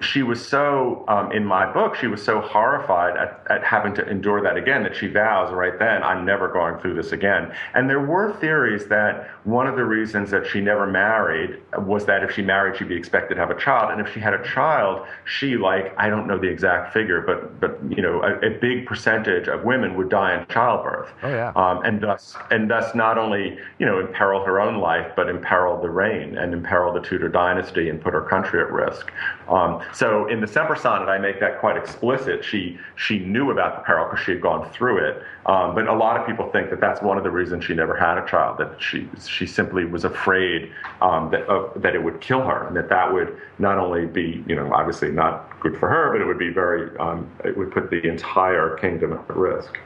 she 0.00 0.22
was 0.22 0.46
so, 0.46 1.04
um, 1.08 1.32
in 1.32 1.44
my 1.44 1.70
book, 1.70 1.94
she 1.94 2.06
was 2.06 2.22
so 2.22 2.40
horrified 2.40 3.16
at, 3.16 3.46
at, 3.50 3.64
having 3.64 3.94
to 3.94 4.08
endure 4.08 4.42
that 4.42 4.56
again 4.56 4.82
that 4.82 4.96
she 4.96 5.06
vows 5.08 5.52
right 5.52 5.78
then, 5.78 6.02
I'm 6.02 6.24
never 6.24 6.48
going 6.48 6.78
through 6.80 6.94
this 6.94 7.12
again. 7.12 7.52
And 7.74 7.88
there 7.88 8.00
were 8.00 8.32
theories 8.34 8.86
that 8.88 9.30
one 9.44 9.66
of 9.66 9.76
the 9.76 9.84
reasons 9.84 10.30
that 10.30 10.46
she 10.46 10.60
never 10.60 10.86
married 10.86 11.60
was 11.78 12.06
that 12.06 12.22
if 12.22 12.32
she 12.32 12.42
married, 12.42 12.78
she'd 12.78 12.88
be 12.88 12.96
expected 12.96 13.34
to 13.34 13.40
have 13.40 13.50
a 13.50 13.58
child. 13.58 13.92
And 13.92 14.00
if 14.00 14.12
she 14.12 14.20
had 14.20 14.34
a 14.34 14.42
child, 14.44 15.06
she, 15.24 15.56
like, 15.56 15.94
I 15.98 16.08
don't 16.08 16.26
know 16.26 16.38
the 16.38 16.48
exact 16.48 16.92
figure, 16.92 17.20
but, 17.20 17.60
but 17.60 17.78
you 17.90 18.02
know, 18.02 18.22
a, 18.22 18.38
a 18.46 18.50
big 18.58 18.86
percentage 18.86 19.48
of 19.48 19.64
women 19.64 19.96
would 19.96 20.08
die 20.08 20.38
in 20.38 20.46
childbirth. 20.46 21.10
Oh, 21.22 21.28
yeah. 21.28 21.52
Um, 21.56 21.82
and, 21.84 22.00
thus, 22.00 22.36
and 22.50 22.70
thus 22.70 22.94
not 22.94 23.18
only, 23.18 23.58
you 23.78 23.86
know, 23.86 24.00
imperil 24.00 24.44
her 24.44 24.60
own 24.60 24.78
life, 24.80 25.12
but 25.16 25.28
imperil 25.28 25.80
the 25.80 25.90
reign 25.90 26.38
and 26.38 26.54
imperil 26.54 26.92
the 26.92 27.00
Tudor 27.00 27.28
dynasty 27.28 27.88
and 27.90 28.00
put 28.00 28.14
her 28.14 28.22
country 28.22 28.60
at 28.60 28.72
risk. 28.72 29.10
Um, 29.48 29.57
um, 29.58 29.82
so 29.92 30.26
in 30.28 30.40
the 30.40 30.46
Semper 30.46 30.76
Sonnet, 30.76 31.08
I 31.08 31.18
make 31.18 31.40
that 31.40 31.58
quite 31.58 31.76
explicit. 31.76 32.44
She 32.44 32.78
she 32.96 33.18
knew 33.18 33.50
about 33.50 33.76
the 33.76 33.82
peril 33.82 34.08
because 34.08 34.24
she 34.24 34.32
had 34.32 34.40
gone 34.40 34.70
through 34.70 34.98
it. 34.98 35.22
Um, 35.46 35.74
but 35.74 35.88
a 35.88 35.94
lot 35.94 36.20
of 36.20 36.26
people 36.26 36.50
think 36.50 36.70
that 36.70 36.80
that's 36.80 37.00
one 37.02 37.16
of 37.16 37.24
the 37.24 37.30
reasons 37.30 37.64
she 37.64 37.74
never 37.74 37.96
had 37.96 38.18
a 38.18 38.26
child. 38.26 38.58
That 38.58 38.80
she 38.80 39.08
she 39.26 39.46
simply 39.46 39.84
was 39.84 40.04
afraid 40.04 40.70
um, 41.00 41.30
that 41.30 41.48
uh, 41.48 41.68
that 41.76 41.94
it 41.94 42.02
would 42.02 42.20
kill 42.20 42.42
her, 42.42 42.66
and 42.66 42.76
that 42.76 42.88
that 42.88 43.12
would 43.12 43.36
not 43.58 43.78
only 43.78 44.06
be 44.06 44.44
you 44.46 44.54
know 44.54 44.72
obviously 44.72 45.10
not 45.10 45.58
good 45.60 45.76
for 45.78 45.88
her, 45.88 46.12
but 46.12 46.20
it 46.20 46.26
would 46.26 46.38
be 46.38 46.50
very 46.50 46.96
um, 46.98 47.30
it 47.44 47.56
would 47.56 47.70
put 47.70 47.90
the 47.90 48.06
entire 48.06 48.76
kingdom 48.76 49.12
at 49.12 49.36
risk. 49.36 49.78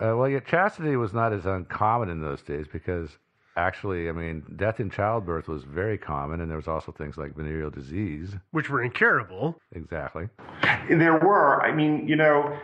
Uh, 0.00 0.14
well, 0.16 0.28
yeah, 0.28 0.40
chastity 0.40 0.94
was 0.96 1.12
not 1.12 1.32
as 1.32 1.44
uncommon 1.44 2.08
in 2.08 2.20
those 2.20 2.40
days 2.42 2.66
because 2.72 3.18
actually, 3.58 4.08
I 4.08 4.12
mean, 4.12 4.44
death 4.56 4.80
in 4.80 4.88
childbirth 4.88 5.48
was 5.48 5.64
very 5.64 5.98
common, 5.98 6.40
and 6.40 6.48
there 6.48 6.56
was 6.56 6.68
also 6.68 6.92
things 6.92 7.16
like 7.16 7.34
venereal 7.34 7.70
disease, 7.70 8.34
which 8.52 8.70
were 8.70 8.82
incurable. 8.82 9.60
Exactly. 9.72 10.28
There 10.88 11.18
were. 11.18 11.60
I 11.62 11.72
mean, 11.72 12.06
you 12.08 12.16
know, 12.16 12.56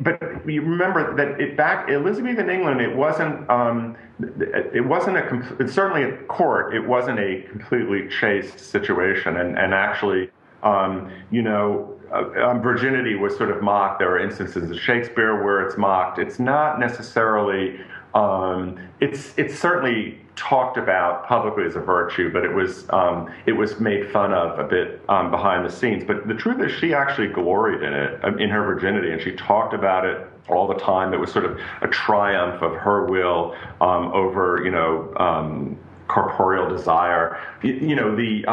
but 0.00 0.20
you 0.46 0.62
remember 0.62 1.14
that 1.16 1.40
it 1.40 1.56
back 1.56 1.88
Elizabethan 1.90 2.48
England, 2.48 2.80
it 2.80 2.96
wasn't 2.96 3.48
um, 3.50 3.96
it 4.18 4.86
wasn't 4.86 5.18
a 5.18 5.56
it's 5.60 5.74
certainly 5.74 6.04
a 6.04 6.16
court. 6.24 6.74
It 6.74 6.86
wasn't 6.86 7.20
a 7.20 7.42
completely 7.50 8.08
chaste 8.08 8.58
situation, 8.58 9.36
and 9.36 9.58
and 9.58 9.74
actually, 9.74 10.30
um, 10.62 11.12
you 11.30 11.42
know, 11.42 11.99
um, 12.12 12.60
virginity 12.60 13.14
was 13.14 13.36
sort 13.36 13.50
of 13.50 13.62
mocked. 13.62 14.00
There 14.00 14.10
are 14.10 14.18
instances 14.18 14.70
of 14.70 14.78
Shakespeare 14.78 15.42
where 15.42 15.66
it's 15.66 15.76
mocked. 15.76 16.18
It's 16.18 16.38
not 16.38 16.78
necessarily. 16.78 17.80
Um, 18.14 18.78
it's 19.00 19.32
it's 19.38 19.56
certainly 19.56 20.18
talked 20.34 20.76
about 20.76 21.26
publicly 21.26 21.64
as 21.64 21.76
a 21.76 21.80
virtue, 21.80 22.32
but 22.32 22.44
it 22.44 22.52
was 22.52 22.86
um, 22.90 23.32
it 23.46 23.52
was 23.52 23.78
made 23.78 24.10
fun 24.10 24.32
of 24.32 24.58
a 24.58 24.64
bit 24.64 25.00
um, 25.08 25.30
behind 25.30 25.64
the 25.64 25.70
scenes. 25.70 26.02
But 26.04 26.26
the 26.26 26.34
truth 26.34 26.60
is, 26.60 26.72
she 26.78 26.94
actually 26.94 27.28
gloried 27.28 27.82
in 27.82 27.92
it, 27.92 28.24
um, 28.24 28.38
in 28.38 28.50
her 28.50 28.64
virginity, 28.64 29.12
and 29.12 29.22
she 29.22 29.32
talked 29.32 29.74
about 29.74 30.04
it 30.04 30.26
all 30.48 30.66
the 30.66 30.74
time. 30.74 31.12
It 31.12 31.20
was 31.20 31.30
sort 31.30 31.44
of 31.44 31.60
a 31.82 31.88
triumph 31.88 32.62
of 32.62 32.74
her 32.74 33.06
will 33.06 33.54
um, 33.80 34.08
over, 34.12 34.62
you 34.64 34.70
know, 34.70 35.78
corporeal 36.08 36.68
desire. 36.68 37.40
You, 37.62 37.74
you 37.74 37.94
know, 37.94 38.16
the 38.16 38.44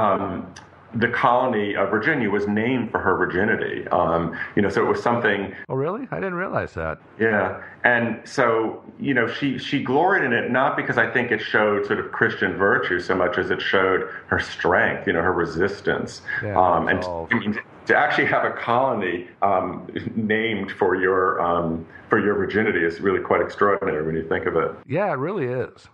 the 0.99 1.09
colony 1.09 1.75
of 1.75 1.89
Virginia 1.89 2.29
was 2.29 2.47
named 2.47 2.91
for 2.91 2.99
her 2.99 3.15
virginity. 3.15 3.87
Um, 3.89 4.37
you 4.55 4.61
know, 4.61 4.69
so 4.69 4.85
it 4.85 4.89
was 4.89 5.01
something. 5.01 5.53
Oh, 5.69 5.75
really? 5.75 6.07
I 6.11 6.15
didn't 6.15 6.35
realize 6.35 6.73
that. 6.73 6.99
Yeah, 7.19 7.63
and 7.83 8.19
so 8.27 8.83
you 8.99 9.13
know, 9.13 9.27
she 9.27 9.57
she 9.57 9.83
gloried 9.83 10.23
in 10.23 10.33
it 10.33 10.51
not 10.51 10.75
because 10.75 10.97
I 10.97 11.11
think 11.11 11.31
it 11.31 11.39
showed 11.39 11.85
sort 11.85 11.99
of 11.99 12.11
Christian 12.11 12.57
virtue 12.57 12.99
so 12.99 13.15
much 13.15 13.37
as 13.37 13.49
it 13.51 13.61
showed 13.61 14.09
her 14.27 14.39
strength. 14.39 15.07
You 15.07 15.13
know, 15.13 15.21
her 15.21 15.33
resistance. 15.33 16.21
Yeah, 16.43 16.59
um, 16.59 16.87
and 16.87 17.03
I 17.03 17.39
mean, 17.39 17.59
to 17.85 17.95
actually 17.95 18.27
have 18.27 18.45
a 18.45 18.51
colony 18.51 19.27
um, 19.41 19.87
named 20.15 20.71
for 20.71 20.95
your 20.95 21.41
um, 21.41 21.85
for 22.09 22.19
your 22.19 22.35
virginity 22.35 22.83
is 22.83 22.99
really 23.01 23.21
quite 23.21 23.41
extraordinary 23.41 24.05
when 24.05 24.15
you 24.15 24.27
think 24.27 24.45
of 24.45 24.55
it. 24.55 24.71
Yeah, 24.87 25.11
it 25.11 25.17
really 25.17 25.45
is. 25.45 25.87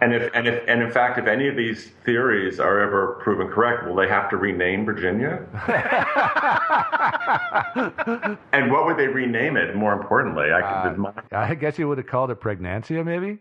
And 0.00 0.14
if 0.14 0.30
and 0.32 0.46
if 0.46 0.62
and 0.68 0.82
in 0.82 0.92
fact, 0.92 1.18
if 1.18 1.26
any 1.26 1.48
of 1.48 1.56
these 1.56 1.90
theories 2.04 2.60
are 2.60 2.80
ever 2.80 3.18
proven 3.22 3.48
correct, 3.48 3.86
will 3.86 3.96
they 3.96 4.08
have 4.08 4.30
to 4.30 4.36
rename 4.36 4.84
Virginia? 4.84 5.44
and 8.52 8.70
what 8.70 8.86
would 8.86 8.96
they 8.96 9.08
rename 9.08 9.56
it? 9.56 9.74
More 9.74 9.92
importantly, 9.92 10.52
I, 10.52 10.60
uh, 10.60 11.12
I 11.32 11.54
guess 11.54 11.78
you 11.78 11.88
would 11.88 11.98
have 11.98 12.06
called 12.06 12.30
it 12.30 12.40
Pregnancia, 12.40 13.04
maybe. 13.04 13.38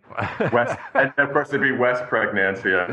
West, 0.51 0.79
and 0.95 1.13
of 1.17 1.31
course, 1.31 1.49
it'd 1.49 1.61
be 1.61 1.71
West 1.71 2.03
Pregnancia. 2.05 2.87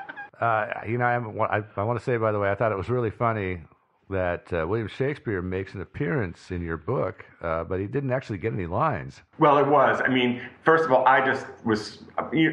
Uh, 0.38 0.66
you 0.86 0.98
know, 0.98 1.06
I, 1.06 1.16
I, 1.56 1.62
I, 1.78 1.82
want 1.82 1.98
to 1.98 2.04
say, 2.04 2.18
by 2.18 2.30
the 2.30 2.38
way, 2.38 2.50
I 2.50 2.54
thought 2.54 2.70
it 2.70 2.76
was 2.76 2.90
really 2.90 3.10
funny 3.10 3.62
that 4.08 4.52
uh, 4.52 4.66
William 4.66 4.88
Shakespeare 4.88 5.42
makes 5.42 5.74
an 5.74 5.80
appearance 5.80 6.50
in 6.50 6.62
your 6.62 6.76
book, 6.76 7.24
uh, 7.42 7.64
but 7.64 7.80
he 7.80 7.86
didn't 7.86 8.12
actually 8.12 8.38
get 8.38 8.52
any 8.52 8.66
lines. 8.66 9.22
Well, 9.38 9.58
it 9.58 9.66
was. 9.66 10.00
I 10.04 10.08
mean, 10.08 10.42
first 10.64 10.84
of 10.84 10.92
all, 10.92 11.06
I 11.06 11.24
just 11.24 11.46
was, 11.64 12.04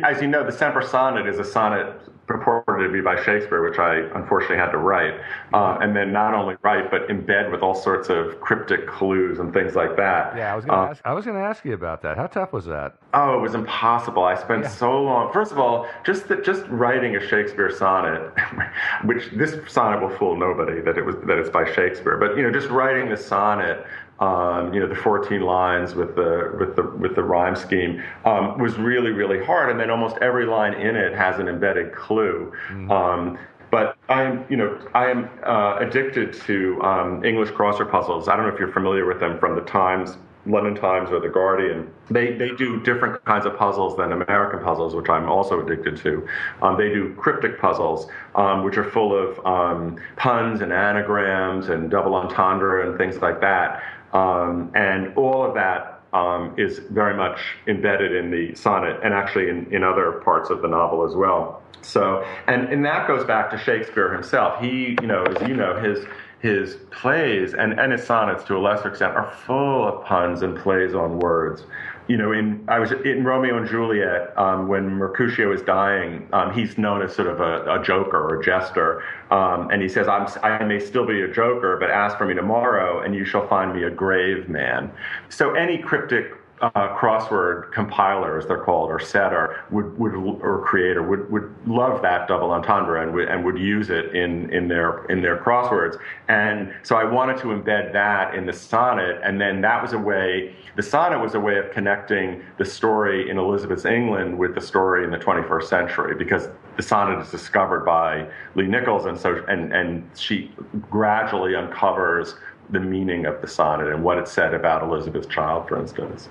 as 0.04 0.22
you 0.22 0.28
know, 0.28 0.44
the 0.44 0.52
Semper 0.52 0.82
Sonnet 0.82 1.28
is 1.28 1.40
a 1.40 1.44
sonnet 1.44 2.02
purported 2.28 2.88
to 2.88 2.92
be 2.92 3.02
by 3.02 3.22
Shakespeare, 3.24 3.68
which 3.68 3.80
I 3.80 3.96
unfortunately 4.18 4.58
had 4.58 4.72
to 4.72 4.78
write, 4.78 5.14
uh, 5.54 5.78
and 5.82 5.96
then 5.96 6.14
not 6.14 6.34
only 6.34 6.56
write 6.62 6.90
but 6.90 7.08
embed 7.10 7.52
with 7.52 7.62
all 7.62 7.76
sorts 7.76 8.10
of 8.10 8.40
cryptic 8.40 8.88
clues 8.88 9.40
and 9.40 9.54
things 9.54 9.76
like 9.76 9.98
that. 9.98 10.36
Yeah, 10.38 10.54
I 10.54 10.56
was 10.56 10.66
going 10.66 10.78
to 10.78 10.86
uh, 10.86 10.90
ask. 10.90 11.02
I 11.06 11.14
was 11.14 11.26
going 11.26 11.38
to 11.38 11.44
ask 11.44 11.66
you 11.66 11.74
about 11.74 12.02
that. 12.04 12.18
How 12.18 12.28
tough 12.28 12.54
was 12.54 12.66
that? 12.66 12.96
Oh, 13.14 13.38
it 13.38 13.42
was 13.42 13.56
impossible. 13.56 14.24
I 14.24 14.36
spent 14.36 14.64
yeah. 14.64 14.70
so 14.70 15.02
long. 15.02 15.34
First 15.34 15.52
of 15.52 15.60
all, 15.60 15.88
just 16.06 16.28
the, 16.28 16.38
just 16.38 16.64
writing 16.70 17.16
a 17.16 17.28
Shakespeare 17.28 17.70
sonnet, 17.70 18.34
which 19.04 19.30
this 19.32 19.56
sonnet 19.72 20.02
will 20.02 20.16
fool 20.18 20.38
nobody 20.38 20.82
that 20.82 20.98
it 20.98 21.06
was 21.06 21.16
that 21.26 21.38
it's 21.38 21.50
by 21.50 21.72
Shakespeare, 21.74 22.18
but 22.18 22.38
you 22.38 22.44
know, 22.44 22.52
just 22.52 22.70
writing 22.70 23.10
the 23.10 23.18
sonnet 23.18 23.86
um, 24.24 24.74
you 24.74 24.80
know, 24.80 24.88
the 24.88 24.96
14 24.96 25.42
lines 25.42 25.96
with 25.96 26.16
the 26.16 26.56
with 26.58 26.76
the 26.78 26.84
with 26.84 27.16
the 27.16 27.24
rhyme 27.24 27.56
scheme 27.56 28.02
um, 28.24 28.58
was 28.58 28.78
really 28.78 29.12
really 29.12 29.44
hard, 29.44 29.70
and 29.70 29.80
then 29.80 29.90
almost 29.90 30.16
every 30.22 30.46
line 30.46 30.74
in 30.74 30.96
it 30.96 31.14
has 31.14 31.40
an 31.40 31.50
embedded 31.50 31.94
clue. 31.94 32.54
Mm-hmm. 32.70 32.92
Um, 32.92 33.38
but 33.70 33.98
I'm, 34.08 34.46
you 34.50 34.56
know, 34.56 34.80
I 34.94 35.08
am 35.10 35.30
uh, 35.44 35.78
addicted 35.80 36.34
to 36.46 36.80
um, 36.84 37.26
English 37.26 37.50
crossword 37.50 37.90
puzzles. 37.92 38.28
I 38.28 38.36
don't 38.36 38.46
know 38.48 38.54
if 38.54 38.60
you're 38.60 38.72
familiar 38.72 39.06
with 39.08 39.20
them 39.20 39.40
from 39.40 39.56
the 39.56 39.62
Times 39.62 40.16
London 40.46 40.76
Times 40.76 41.10
or 41.10 41.22
The 41.22 41.30
Guardian, 41.30 41.90
they, 42.10 42.34
they 42.34 42.52
do 42.52 42.82
different 42.82 43.24
kinds 43.24 43.46
of 43.46 43.58
puzzles 43.58 43.96
than 43.96 44.12
American 44.12 44.62
puzzles, 44.62 44.94
which 44.94 45.08
I'm 45.10 45.30
also 45.30 45.66
addicted 45.66 45.96
to. 45.98 46.28
Um, 46.62 46.78
they 46.78 46.90
do 46.90 47.14
cryptic 47.16 47.60
puzzles, 47.60 48.08
um, 48.36 48.64
which 48.64 48.78
are 48.78 48.90
full 48.90 49.16
of 49.16 49.46
um, 49.46 49.98
puns 50.18 50.62
and 50.62 50.74
anagrams 50.74 51.70
and 51.70 51.90
double 51.90 52.16
entendre 52.16 52.88
and 52.88 52.98
things 52.98 53.22
like 53.22 53.40
that. 53.40 53.82
Um, 54.14 54.72
and 54.76 55.16
all 55.18 55.44
of 55.44 55.54
that 55.56 56.02
um, 56.14 56.54
is 56.58 56.80
very 56.92 57.16
much 57.16 57.40
embedded 57.68 58.14
in 58.14 58.30
the 58.30 58.54
sonnet 58.56 59.00
and 59.04 59.14
actually 59.14 59.50
in, 59.50 59.72
in 59.74 59.84
other 59.84 60.22
parts 60.24 60.50
of 60.50 60.62
the 60.62 60.68
novel 60.68 61.04
as 61.04 61.16
well. 61.16 61.62
So, 61.82 62.26
and, 62.48 62.70
and 62.70 62.86
that 62.86 63.08
goes 63.08 63.26
back 63.26 63.50
to 63.52 63.58
Shakespeare 63.58 64.14
himself. 64.14 64.62
He, 64.62 64.96
you 65.02 65.08
know, 65.08 65.24
as 65.24 65.48
you 65.48 65.56
know, 65.56 65.80
his 65.80 66.06
his 66.40 66.76
plays 66.92 67.54
and, 67.54 67.80
and 67.80 67.94
his 67.94 68.04
sonnets 68.04 68.44
to 68.44 68.58
a 68.58 68.60
lesser 68.60 68.90
extent 68.90 69.16
are 69.16 69.32
full 69.32 69.88
of 69.88 70.04
puns 70.04 70.42
and 70.42 70.58
plays 70.58 70.94
on 70.94 71.18
words 71.20 71.64
you 72.08 72.18
know, 72.18 72.34
in 72.34 72.64
I 72.68 72.80
was 72.80 72.92
in 72.92 73.24
Romeo 73.24 73.58
and 73.58 73.68
Juliet 73.68 74.38
um, 74.38 74.68
when 74.68 74.90
Mercutio 74.90 75.54
is 75.54 75.62
dying. 75.62 76.28
Um, 76.34 76.54
he's 76.54 76.78
known 76.78 77.02
as 77.02 77.16
sort 77.16 77.28
of 77.28 77.40
a, 77.40 77.80
a 77.80 77.84
joker 77.84 78.20
or 78.20 78.42
a 78.42 78.44
jester, 78.44 79.04
um, 79.32 79.70
and 79.72 79.82
he 79.82 79.88
says, 79.88 80.08
i 80.08 80.64
may 80.64 80.80
still 80.80 81.06
be 81.06 81.22
a 81.22 81.34
joker, 81.34 81.78
but 81.80 81.90
ask 81.90 82.18
for 82.18 82.26
me 82.26 82.34
tomorrow, 82.34 83.02
and 83.02 83.16
you 83.16 83.24
shall 83.24 83.48
find 83.48 83.74
me 83.74 83.84
a 83.84 83.90
grave 83.90 84.50
man." 84.50 84.92
So 85.30 85.54
any 85.54 85.78
cryptic 85.78 86.34
uh, 86.64 86.98
crossword 86.98 87.74
compiler, 87.74 88.38
as 88.38 88.46
they're 88.46 88.64
called, 88.64 88.90
or 88.90 88.98
setter, 88.98 89.62
would, 89.70 89.98
would 90.00 90.14
or 90.16 90.64
creator 90.66 91.04
would, 91.04 91.30
would 91.30 91.54
love 91.68 92.02
that 92.02 92.26
double 92.30 92.52
entendre 92.52 93.04
and 93.04 93.14
would, 93.14 93.28
and 93.28 93.44
would 93.44 93.58
use 93.58 93.90
it 93.90 94.16
in, 94.16 94.50
in 94.54 94.70
their 94.70 95.04
in 95.06 95.22
their 95.22 95.38
crosswords. 95.38 96.00
And 96.30 96.74
so 96.84 96.96
I 96.96 97.04
wanted 97.04 97.38
to 97.40 97.48
embed 97.48 97.92
that 97.92 98.34
in 98.34 98.46
the 98.46 98.54
sonnet, 98.54 99.20
and 99.26 99.42
then 99.42 99.60
that 99.62 99.82
was 99.82 99.92
a 99.92 100.00
way. 100.00 100.56
The 100.78 100.84
sonnet 100.84 101.20
was 101.20 101.36
a 101.36 101.40
way 101.40 101.58
of 101.58 101.70
connecting 101.72 102.42
the 102.58 102.66
story 102.66 103.30
in 103.30 103.38
Elizabeth's 103.38 103.86
England 103.86 104.38
with 104.38 104.56
the 104.56 104.62
story 104.62 105.04
in 105.04 105.12
the 105.12 105.20
21st 105.20 105.64
century, 105.66 106.16
because 106.16 106.48
the 106.78 106.84
sonnet 106.84 107.22
is 107.22 107.30
discovered 107.30 107.84
by 107.86 108.26
Lee 108.56 108.68
Nichols, 108.68 109.06
and 109.06 109.20
so 109.20 109.44
and 109.50 109.74
and 109.74 110.10
she 110.16 110.50
gradually 110.90 111.56
uncovers 111.56 112.36
the 112.70 112.80
meaning 112.80 113.26
of 113.26 113.42
the 113.42 113.48
sonnet 113.48 113.90
and 113.90 114.02
what 114.02 114.18
it 114.18 114.30
said 114.30 114.54
about 114.54 114.82
Elizabeth's 114.82 115.28
child, 115.28 115.68
for 115.68 115.78
instance. 115.78 116.30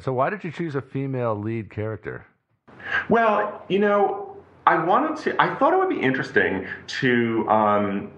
So, 0.00 0.12
why 0.12 0.28
did 0.28 0.42
you 0.42 0.50
choose 0.50 0.74
a 0.74 0.82
female 0.82 1.36
lead 1.36 1.70
character? 1.70 2.26
Well, 3.08 3.64
you 3.68 3.78
know, 3.78 4.36
I 4.66 4.82
wanted 4.84 5.16
to. 5.22 5.40
I 5.40 5.54
thought 5.54 5.72
it 5.72 5.78
would 5.78 5.88
be 5.88 6.00
interesting 6.00 6.66
to 7.00 7.48
um, 7.48 8.10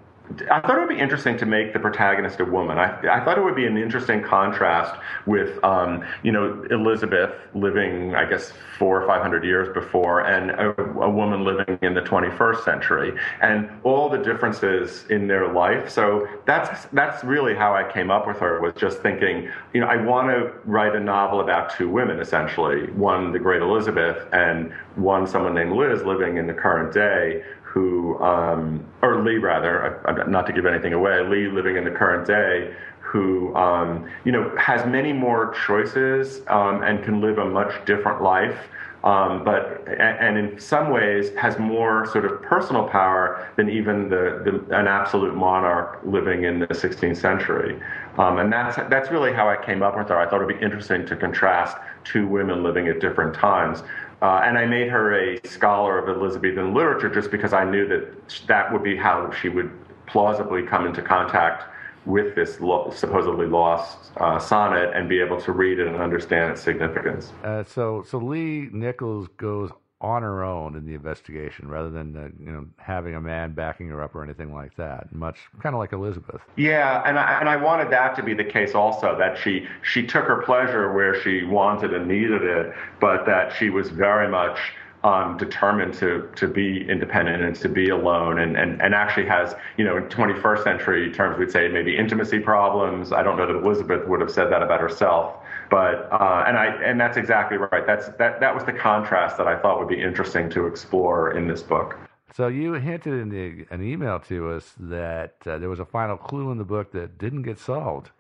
I 0.51 0.61
thought 0.61 0.77
it 0.77 0.81
would 0.81 0.89
be 0.89 0.99
interesting 0.99 1.37
to 1.39 1.47
make 1.47 1.73
the 1.73 1.79
protagonist 1.79 2.41
a 2.41 2.45
woman. 2.45 2.79
I, 2.79 2.99
I 3.09 3.25
thought 3.25 3.39
it 3.39 3.45
would 3.45 3.55
be 3.55 3.67
an 3.67 3.77
interesting 3.77 4.23
contrast 4.23 5.01
with, 5.25 5.63
um, 5.65 6.05
you 6.25 6.33
know, 6.33 6.65
Elizabeth 6.71 7.33
living, 7.55 8.15
I 8.15 8.29
guess, 8.29 8.53
four 8.77 9.01
or 9.01 9.07
five 9.07 9.23
hundred 9.23 9.45
years 9.45 9.73
before, 9.73 10.23
and 10.23 10.51
a, 10.51 10.81
a, 11.01 11.09
woman 11.09 11.45
living 11.45 11.79
in 11.81 11.95
the 11.95 12.03
21st 12.03 12.65
century, 12.65 13.19
and 13.41 13.71
all 13.85 14.09
the 14.09 14.19
differences 14.19 15.05
in 15.11 15.29
their 15.29 15.53
life. 15.53 15.89
So 15.89 16.27
that's 16.45 16.87
that's 16.93 17.23
really 17.25 17.55
how 17.55 17.75
I 17.75 17.91
came 17.91 18.11
up 18.11 18.27
with 18.27 18.39
her. 18.39 18.61
Was 18.61 18.75
just 18.75 18.99
thinking, 19.03 19.49
you 19.73 19.81
know, 19.81 19.87
I 19.87 19.97
want 19.97 20.29
to 20.29 20.53
write 20.65 20.97
a 20.97 21.01
novel 21.01 21.41
about 21.41 21.71
two 21.71 21.89
women, 21.89 22.19
essentially, 22.19 22.91
one 22.93 23.33
the 23.33 23.39
great 23.39 23.63
Elizabeth, 23.63 24.27
and 24.33 24.73
one 24.97 25.27
someone 25.27 25.55
named 25.55 25.73
Liz 25.73 26.03
living 26.03 26.37
in 26.37 26.47
the 26.47 26.55
current 26.55 26.93
day 26.93 27.45
who, 27.77 28.19
um, 28.23 28.83
or 29.03 29.23
Lee 29.23 29.37
rather, 29.37 30.01
not 30.29 30.47
to 30.47 30.53
give 30.55 30.65
anything 30.65 30.95
away, 30.95 31.23
Lee 31.29 31.47
living 31.49 31.77
in 31.77 31.85
the 31.85 31.91
current 31.91 32.27
day, 32.27 32.75
who, 33.01 33.55
um, 33.55 34.11
you 34.25 34.33
know, 34.33 34.51
has 34.57 34.87
many 34.87 35.13
more 35.13 35.55
choices 35.67 36.41
um, 36.49 36.83
and 36.83 37.05
can 37.05 37.21
live 37.21 37.37
a 37.37 37.45
much 37.45 37.85
different 37.85 38.23
life. 38.23 38.57
Um, 39.05 39.45
but 39.45 39.87
and 39.87 40.39
in 40.39 40.59
some 40.59 40.91
ways 40.91 41.33
has 41.35 41.59
more 41.59 42.07
sort 42.07 42.25
of 42.25 42.43
personal 42.43 42.89
power 42.89 43.47
than 43.57 43.69
even 43.69 44.09
the, 44.09 44.43
the 44.43 44.77
an 44.77 44.89
absolute 44.89 45.37
monarch 45.37 46.01
living 46.03 46.45
in 46.45 46.59
the 46.59 46.67
16th 46.67 47.17
century, 47.17 47.81
um, 48.19 48.39
and 48.39 48.53
that's 48.53 48.77
that's 48.91 49.13
really 49.13 49.33
how 49.33 49.49
I 49.49 49.65
came 49.65 49.83
up 49.83 49.97
with 49.97 50.09
her. 50.09 50.19
I 50.19 50.29
thought 50.29 50.43
it'd 50.43 50.59
be 50.59 50.65
interesting 50.65 51.07
to 51.07 51.15
contrast 51.15 51.77
two 52.03 52.27
women 52.27 52.65
living 52.65 52.89
at 52.89 53.01
different 53.01 53.35
times. 53.35 53.85
Uh, 54.23 54.41
and 54.45 54.57
I 54.57 54.65
made 54.65 54.89
her 54.89 55.15
a 55.15 55.41
scholar 55.47 55.99
of 55.99 56.09
Elizabethan 56.09 56.73
literature 56.73 57.09
just 57.09 57.31
because 57.31 57.53
I 57.53 57.65
knew 57.65 57.87
that 57.89 58.47
that 58.47 58.73
would 58.73 58.83
be 58.83 58.97
how 58.97 59.31
she 59.31 59.49
would 59.49 59.71
plausibly 60.07 60.63
come 60.63 60.87
into 60.87 61.03
contact 61.03 61.65
with 62.07 62.35
this 62.35 62.61
lo- 62.61 62.91
supposedly 62.95 63.47
lost 63.47 64.13
uh, 64.19 64.39
sonnet 64.39 64.93
and 64.95 65.09
be 65.09 65.21
able 65.21 65.41
to 65.41 65.53
read 65.53 65.79
it 65.79 65.87
and 65.89 65.97
understand 65.97 66.53
its 66.53 66.63
significance. 66.63 67.33
Uh, 67.43 67.65
so, 67.65 68.05
so 68.09 68.19
Lee 68.19 68.69
Nichols 68.73 69.29
goes 69.37 69.71
on 70.01 70.23
her 70.23 70.45
own 70.45 70.77
in 70.77 70.85
the 70.85 70.95
investigation 70.95 71.69
rather 71.69 71.89
than 71.89 72.17
uh, 72.17 72.29
you 72.39 72.53
know 72.53 72.67
having 72.77 73.15
a 73.15 73.21
man 73.21 73.53
backing 73.53 73.89
her 73.89 74.03
up 74.03 74.15
or 74.15 74.23
anything 74.23 74.53
like 74.53 74.77
that. 74.77 75.13
Much 75.13 75.39
kind 75.63 75.75
of 75.75 75.79
like 75.79 75.93
Elizabeth. 75.93 76.41
Yeah, 76.57 77.03
and 77.07 77.19
I, 77.19 77.41
and 77.41 77.49
I 77.49 77.57
wanted 77.57 77.91
that 77.91 78.15
to 78.17 78.23
be 78.23 78.35
the 78.35 78.45
case 78.45 78.75
also 78.75 79.17
that 79.19 79.39
she 79.39 79.67
she 79.83 80.07
took 80.07 80.25
her 80.25 80.43
pleasure 80.43 80.93
where 80.93 81.21
she 81.23 81.45
wanted 81.45 81.95
and 81.95 82.07
needed 82.07 82.43
it, 82.43 82.75
but 83.01 83.25
that 83.27 83.55
she 83.57 83.71
was 83.71 83.89
very 83.89 84.29
much 84.29 84.59
um, 85.03 85.37
determined 85.39 85.95
to 85.95 86.29
to 86.37 86.49
be 86.49 86.87
independent 86.89 87.43
and 87.43 87.57
to 87.57 87.69
be 87.69 87.89
alone, 87.89 88.39
and, 88.39 88.57
and 88.57 88.83
and 88.83 88.95
actually 88.95 89.27
has 89.27 89.55
you 89.79 89.85
know 89.85 89.97
in 89.97 90.05
21st 90.05 90.65
century 90.65 91.13
terms 91.13 91.39
we'd 91.39 91.51
say 91.51 91.69
maybe 91.69 91.97
intimacy 91.97 92.41
problems. 92.41 93.13
I 93.13 93.23
don't 93.23 93.39
know 93.39 93.47
that 93.47 93.57
Elizabeth 93.57 94.07
would 94.09 94.21
have 94.21 94.31
said 94.31 94.51
that 94.51 94.63
about 94.63 94.81
herself, 94.81 95.37
but 95.71 96.09
uh, 96.13 96.45
and 96.47 96.57
I 96.57 96.67
and 96.83 97.01
that's 97.01 97.17
exactly 97.17 97.57
right. 97.57 97.87
That's 97.87 98.09
that 98.19 98.41
that 98.41 98.55
was 98.55 98.65
the 98.65 98.73
contrast 98.73 99.37
that 99.39 99.47
I 99.47 99.59
thought 99.59 99.79
would 99.79 99.89
be 99.89 100.01
interesting 100.01 100.49
to 100.51 100.67
explore 100.67 101.37
in 101.37 101.49
this 101.49 101.63
book. 101.63 101.99
So 102.35 102.49
you 102.49 102.75
hinted 102.75 103.15
in 103.15 103.29
the, 103.31 103.67
an 103.71 103.83
email 103.83 104.19
to 104.21 104.51
us 104.51 104.75
that 104.79 105.37
uh, 105.47 105.57
there 105.57 105.71
was 105.71 105.81
a 105.81 105.87
final 105.87 106.19
clue 106.19 106.51
in 106.51 106.59
the 106.59 106.65
book 106.65 106.93
that 106.93 107.17
didn't 107.17 107.43
get 107.43 107.59
solved. 107.59 108.11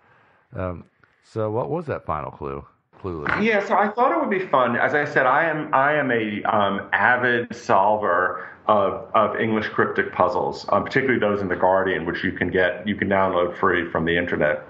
Um, 0.54 0.84
so 1.22 1.50
what 1.50 1.68
was 1.68 1.84
that 1.86 2.06
final 2.06 2.30
clue? 2.30 2.64
Clueless. 3.02 3.42
Yeah, 3.42 3.62
so 3.66 3.76
I 3.76 3.88
thought 3.88 4.12
it 4.12 4.18
would 4.18 4.30
be 4.30 4.46
fun. 4.46 4.74
As 4.76 4.94
I 4.94 5.04
said, 5.04 5.26
I 5.26 5.44
am 5.44 5.74
I 5.74 5.92
am 5.92 6.10
a 6.10 6.42
um, 6.44 6.88
avid 6.92 7.54
solver 7.54 8.48
of, 8.68 9.10
of 9.14 9.36
English 9.38 9.68
cryptic 9.68 10.12
puzzles, 10.12 10.64
um, 10.70 10.84
particularly 10.84 11.20
those 11.20 11.42
in 11.42 11.48
the 11.48 11.56
Guardian, 11.56 12.06
which 12.06 12.24
you 12.24 12.32
can 12.32 12.48
get 12.48 12.88
you 12.88 12.94
can 12.94 13.08
download 13.08 13.54
free 13.58 13.90
from 13.90 14.06
the 14.06 14.16
internet. 14.16 14.66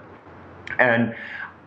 And 0.77 1.15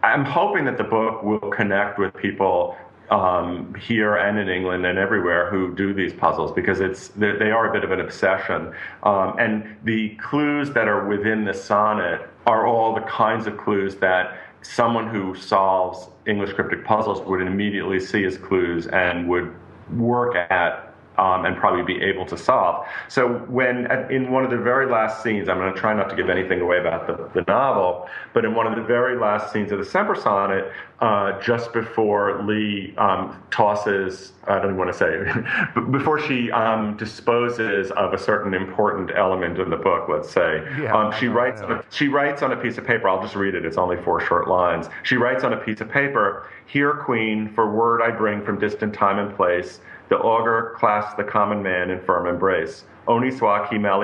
I'm 0.03 0.25
hoping 0.25 0.65
that 0.65 0.79
the 0.79 0.85
book 0.85 1.23
will 1.23 1.39
connect 1.39 1.99
with 1.99 2.15
people 2.15 2.77
um, 3.11 3.75
here 3.75 4.17
and 4.17 4.39
in 4.39 4.49
England 4.49 4.87
and 4.87 4.99
everywhere 4.99 5.51
who 5.51 5.75
do 5.75 5.93
these 5.93 6.13
puzzles 6.13 6.53
because 6.53 6.81
it's 6.81 7.09
they 7.09 7.51
are 7.51 7.69
a 7.69 7.73
bit 7.73 7.85
of 7.85 7.91
an 7.91 8.01
obsession. 8.01 8.73
Um, 9.03 9.37
and 9.39 9.77
the 9.85 10.11
clues 10.17 10.73
that 10.73 10.87
are 10.89 11.07
within 11.07 11.45
the 11.45 11.55
sonnet 11.55 12.29
are 12.47 12.67
all 12.67 12.95
the 12.95 13.03
kinds 13.03 13.47
of 13.47 13.59
clues 13.59 13.97
that 13.97 14.39
someone 14.63 15.09
who 15.09 15.35
solves 15.35 16.09
English 16.27 16.53
cryptic 16.53 16.85
puzzles 16.85 17.21
would 17.27 17.41
immediately 17.41 17.99
see 17.99 18.25
as 18.25 18.39
clues 18.39 18.87
and 18.89 19.29
would 19.29 19.55
work 19.97 20.37
at 20.37 20.90
um, 21.19 21.45
and 21.45 21.57
probably 21.57 21.83
be 21.83 22.03
able 22.03 22.25
to 22.27 22.37
solve. 22.37 22.87
So 23.09 23.29
when 23.49 23.91
in 24.11 24.31
one 24.31 24.45
of 24.45 24.51
the 24.51 24.57
very 24.57 24.87
last 24.91 25.23
scenes, 25.23 25.49
I'm 25.49 25.59
going 25.59 25.73
to 25.73 25.79
try 25.79 25.93
not 25.95 26.09
to 26.11 26.17
give 26.17 26.31
anything 26.31 26.61
away 26.61 26.79
about 26.79 27.07
the, 27.07 27.29
the 27.39 27.45
novel, 27.51 28.09
but 28.33 28.45
in 28.45 28.55
one 28.55 28.67
of 28.67 28.75
the 28.77 28.83
very 28.83 29.19
last 29.19 29.53
scenes 29.53 29.73
of 29.73 29.79
the 29.79 29.85
Semper 29.85 30.15
Sonnet, 30.15 30.73
uh, 31.01 31.41
just 31.41 31.73
before 31.73 32.43
Lee 32.45 32.95
um, 32.99 33.43
tosses, 33.51 34.33
I 34.45 34.57
don't 34.57 34.67
even 34.67 34.77
want 34.77 34.93
to 34.93 34.99
say, 34.99 35.81
before 35.91 36.21
she 36.21 36.51
um, 36.53 36.97
disposes 36.97 37.91
of 37.93 38.13
a 38.13 38.19
certain 38.19 38.53
important 38.55 39.11
element 39.17 39.59
in 39.59 39.71
the 39.71 39.77
book, 39.77 40.09
let's 40.09 40.31
say, 40.31 40.63
Yeah. 40.81 40.95
um, 40.97 41.13
she 41.19 41.29
writes 41.29 41.61
on 41.63 41.73
a, 41.73 41.85
she 41.91 42.09
writes 42.09 42.43
on 42.43 42.53
a 42.53 42.57
piece 42.57 42.79
of 42.79 42.87
paper. 42.87 43.09
I'll 43.09 43.23
just 43.23 43.35
read 43.35 43.55
it. 43.55 43.65
It's 43.65 43.79
only 43.79 43.97
four 44.03 44.21
short 44.21 44.49
lines. 44.49 44.89
She 45.03 45.17
writes 45.17 45.43
on 45.45 45.53
a 45.55 45.57
piece 45.57 45.81
of 45.81 45.91
paper, 45.91 46.49
"Here, 46.67 46.93
Queen, 46.95 47.49
for 47.55 47.71
word 47.73 48.03
I 48.03 48.11
bring 48.11 48.43
from 48.43 48.59
distant 48.59 48.95
time 48.95 49.19
and 49.19 49.35
place, 49.35 49.81
the 50.11 50.19
augur 50.19 50.75
clasps 50.77 51.15
the 51.15 51.25
common 51.25 51.63
man 51.63 51.91
in 51.91 52.01
firm 52.01 52.27
embrace. 52.27 52.85
Honi 53.07 53.31
soit 53.31 53.69
qui 53.69 53.79
mal 53.79 54.03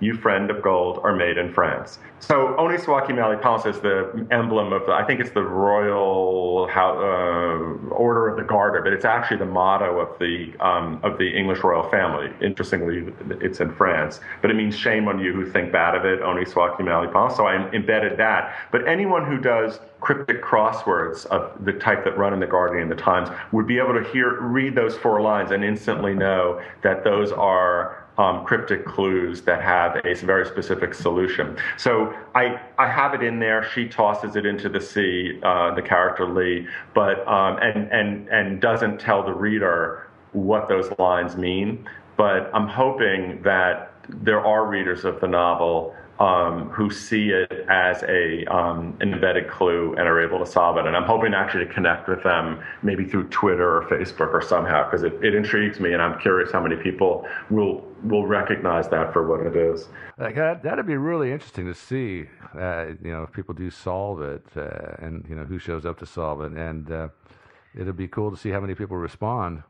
you 0.00 0.14
friend 0.14 0.50
of 0.50 0.62
gold 0.62 1.00
are 1.04 1.14
made 1.14 1.38
in 1.38 1.52
France." 1.52 1.98
So 2.20 2.54
Oniswaki 2.58 2.84
soit 2.84 3.04
qui 3.06 3.14
mal 3.14 3.30
y 3.30 3.36
pense 3.36 3.64
is 3.64 3.80
the 3.80 4.26
emblem 4.30 4.72
of 4.72 4.84
the. 4.86 4.92
I 4.92 5.04
think 5.04 5.20
it's 5.20 5.30
the 5.30 5.42
royal 5.42 6.68
how, 6.68 6.98
uh, 6.98 7.94
order 7.94 8.28
of 8.28 8.36
the 8.36 8.42
Garter, 8.42 8.82
but 8.82 8.92
it's 8.92 9.04
actually 9.04 9.38
the 9.38 9.46
motto 9.46 9.98
of 9.98 10.18
the 10.18 10.52
um, 10.60 11.00
of 11.02 11.18
the 11.18 11.28
English 11.28 11.60
royal 11.64 11.88
family. 11.88 12.30
Interestingly, 12.42 13.12
it's 13.40 13.60
in 13.60 13.72
France, 13.72 14.20
but 14.42 14.50
it 14.50 14.54
means 14.54 14.76
shame 14.76 15.08
on 15.08 15.18
you 15.18 15.32
who 15.32 15.50
think 15.50 15.72
bad 15.72 15.94
of 15.94 16.04
it. 16.04 16.20
Oniswaki 16.20 16.48
soit 16.48 16.76
qui 16.76 16.84
mal 16.84 17.06
y 17.06 17.12
pense. 17.12 17.36
So 17.36 17.46
I 17.46 17.70
embedded 17.72 18.18
that. 18.18 18.54
But 18.70 18.86
anyone 18.86 19.24
who 19.24 19.38
does 19.38 19.80
cryptic 20.00 20.42
crosswords 20.42 21.26
of 21.26 21.52
the 21.64 21.72
type 21.72 22.04
that 22.04 22.16
run 22.16 22.32
in 22.32 22.40
the 22.40 22.46
Guardian 22.46 22.82
and 22.82 22.90
the 22.90 23.02
Times 23.02 23.28
would 23.52 23.66
be 23.66 23.78
able 23.78 23.94
to 23.94 24.04
hear 24.12 24.40
read 24.40 24.74
those 24.74 24.96
four 24.96 25.20
lines 25.20 25.50
and 25.50 25.64
instantly 25.64 26.14
know 26.14 26.60
that 26.82 27.04
those 27.04 27.32
are 27.32 27.99
um, 28.20 28.44
cryptic 28.44 28.84
clues 28.84 29.40
that 29.42 29.62
have 29.62 29.96
a 30.04 30.14
very 30.26 30.44
specific 30.46 30.92
solution. 30.92 31.56
So 31.78 32.14
I, 32.34 32.60
I 32.78 32.86
have 32.86 33.14
it 33.14 33.22
in 33.22 33.38
there. 33.38 33.66
She 33.72 33.88
tosses 33.88 34.36
it 34.36 34.44
into 34.44 34.68
the 34.68 34.80
sea, 34.80 35.40
uh, 35.42 35.74
the 35.74 35.80
character 35.80 36.28
Lee, 36.28 36.66
but 36.94 37.26
um, 37.26 37.56
and 37.62 37.90
and 37.90 38.28
and 38.28 38.60
doesn't 38.60 39.00
tell 39.00 39.22
the 39.24 39.32
reader 39.32 40.06
what 40.32 40.68
those 40.68 40.92
lines 40.98 41.36
mean. 41.36 41.88
But 42.18 42.50
I'm 42.52 42.68
hoping 42.68 43.40
that 43.42 43.94
there 44.08 44.44
are 44.44 44.66
readers 44.66 45.06
of 45.06 45.20
the 45.20 45.28
novel 45.28 45.94
um, 46.20 46.68
who 46.68 46.90
see 46.90 47.30
it 47.30 47.64
as 47.68 48.02
a 48.02 48.44
um, 48.46 48.96
an 49.00 49.14
embedded 49.14 49.48
clue 49.48 49.94
and 49.96 50.06
are 50.06 50.20
able 50.20 50.38
to 50.38 50.46
solve 50.46 50.76
it. 50.76 50.86
And 50.86 50.94
I'm 50.94 51.04
hoping 51.04 51.32
actually 51.32 51.64
to 51.64 51.72
connect 51.72 52.08
with 52.08 52.22
them 52.22 52.62
maybe 52.82 53.06
through 53.06 53.28
Twitter 53.28 53.78
or 53.78 53.88
Facebook 53.88 54.32
or 54.32 54.42
somehow 54.42 54.84
because 54.84 55.02
it, 55.02 55.14
it 55.24 55.34
intrigues 55.34 55.80
me 55.80 55.94
and 55.94 56.02
I'm 56.02 56.20
curious 56.20 56.52
how 56.52 56.60
many 56.60 56.76
people 56.76 57.26
will 57.48 57.84
will 58.04 58.26
recognize 58.26 58.88
that 58.90 59.12
for 59.12 59.26
what 59.26 59.46
it 59.46 59.56
is. 59.56 59.88
Like 60.18 60.34
that, 60.36 60.62
that'd 60.62 60.86
be 60.86 60.96
really 60.96 61.32
interesting 61.32 61.66
to 61.66 61.74
see. 61.74 62.26
Uh, 62.54 62.88
you 63.02 63.10
know, 63.10 63.22
if 63.22 63.32
people 63.32 63.54
do 63.54 63.70
solve 63.70 64.20
it, 64.20 64.44
uh, 64.56 64.96
and 64.98 65.24
you 65.28 65.34
know 65.34 65.44
who 65.44 65.58
shows 65.58 65.86
up 65.86 65.98
to 66.00 66.06
solve 66.06 66.42
it, 66.42 66.52
and 66.52 66.90
uh, 66.90 67.08
it'd 67.74 67.96
be 67.96 68.08
cool 68.08 68.30
to 68.30 68.36
see 68.36 68.50
how 68.50 68.60
many 68.60 68.74
people 68.74 68.96
respond. 68.96 69.62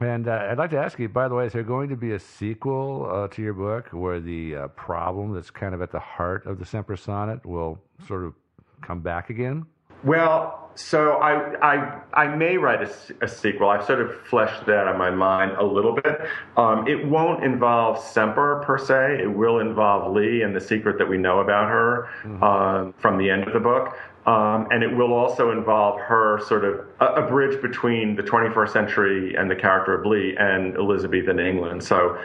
And 0.00 0.28
uh, 0.28 0.46
I'd 0.50 0.58
like 0.58 0.70
to 0.70 0.78
ask 0.78 0.98
you, 0.98 1.08
by 1.08 1.28
the 1.28 1.34
way, 1.34 1.46
is 1.46 1.52
there 1.52 1.64
going 1.64 1.88
to 1.88 1.96
be 1.96 2.12
a 2.12 2.20
sequel 2.20 3.08
uh, 3.10 3.28
to 3.28 3.42
your 3.42 3.54
book 3.54 3.88
where 3.88 4.20
the 4.20 4.54
uh, 4.54 4.68
problem 4.68 5.34
that's 5.34 5.50
kind 5.50 5.74
of 5.74 5.82
at 5.82 5.90
the 5.90 5.98
heart 5.98 6.46
of 6.46 6.58
the 6.58 6.64
Semper 6.64 6.96
Sonnet 6.96 7.44
will 7.44 7.80
sort 8.06 8.24
of 8.24 8.34
come 8.80 9.00
back 9.00 9.28
again? 9.30 9.66
Well, 10.04 10.70
so 10.76 11.14
I, 11.14 11.56
I, 11.60 12.00
I 12.12 12.36
may 12.36 12.56
write 12.56 12.88
a 13.20 13.26
sequel. 13.28 13.68
I've 13.68 13.84
sort 13.84 14.00
of 14.00 14.14
fleshed 14.26 14.64
that 14.66 14.86
in 14.86 14.96
my 14.96 15.10
mind 15.10 15.56
a 15.58 15.64
little 15.64 15.92
bit. 15.92 16.20
Um, 16.56 16.86
it 16.86 17.04
won't 17.04 17.42
involve 17.42 17.98
Semper 17.98 18.62
per 18.64 18.78
se. 18.78 19.18
It 19.20 19.26
will 19.26 19.58
involve 19.58 20.14
Lee 20.14 20.42
and 20.42 20.54
the 20.54 20.60
secret 20.60 20.98
that 20.98 21.08
we 21.08 21.18
know 21.18 21.40
about 21.40 21.68
her 21.68 22.08
um, 22.44 22.94
from 22.98 23.18
the 23.18 23.28
end 23.28 23.48
of 23.48 23.52
the 23.54 23.60
book. 23.60 23.96
Um, 24.28 24.68
and 24.70 24.82
it 24.82 24.94
will 24.94 25.14
also 25.14 25.52
involve 25.52 25.98
her 26.00 26.38
sort 26.46 26.62
of 26.62 26.84
a, 27.00 27.22
a 27.24 27.26
bridge 27.26 27.62
between 27.62 28.14
the 28.14 28.22
21st 28.22 28.70
century 28.70 29.34
and 29.34 29.50
the 29.50 29.56
character 29.56 29.94
of 29.94 30.04
Lee 30.04 30.36
and 30.38 30.76
Elizabethan 30.76 31.40
England. 31.40 31.82
So 31.82 32.18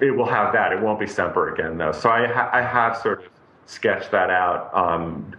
it 0.00 0.10
will 0.10 0.24
have 0.24 0.54
that. 0.54 0.72
It 0.72 0.80
won't 0.80 0.98
be 0.98 1.06
Semper 1.06 1.52
again, 1.52 1.76
though. 1.76 1.92
So 1.92 2.08
I, 2.08 2.26
ha- 2.26 2.48
I 2.54 2.62
have 2.62 2.96
sort 2.96 3.24
of 3.24 3.30
sketched 3.66 4.10
that 4.10 4.30
out 4.30 4.70
um, 4.72 5.36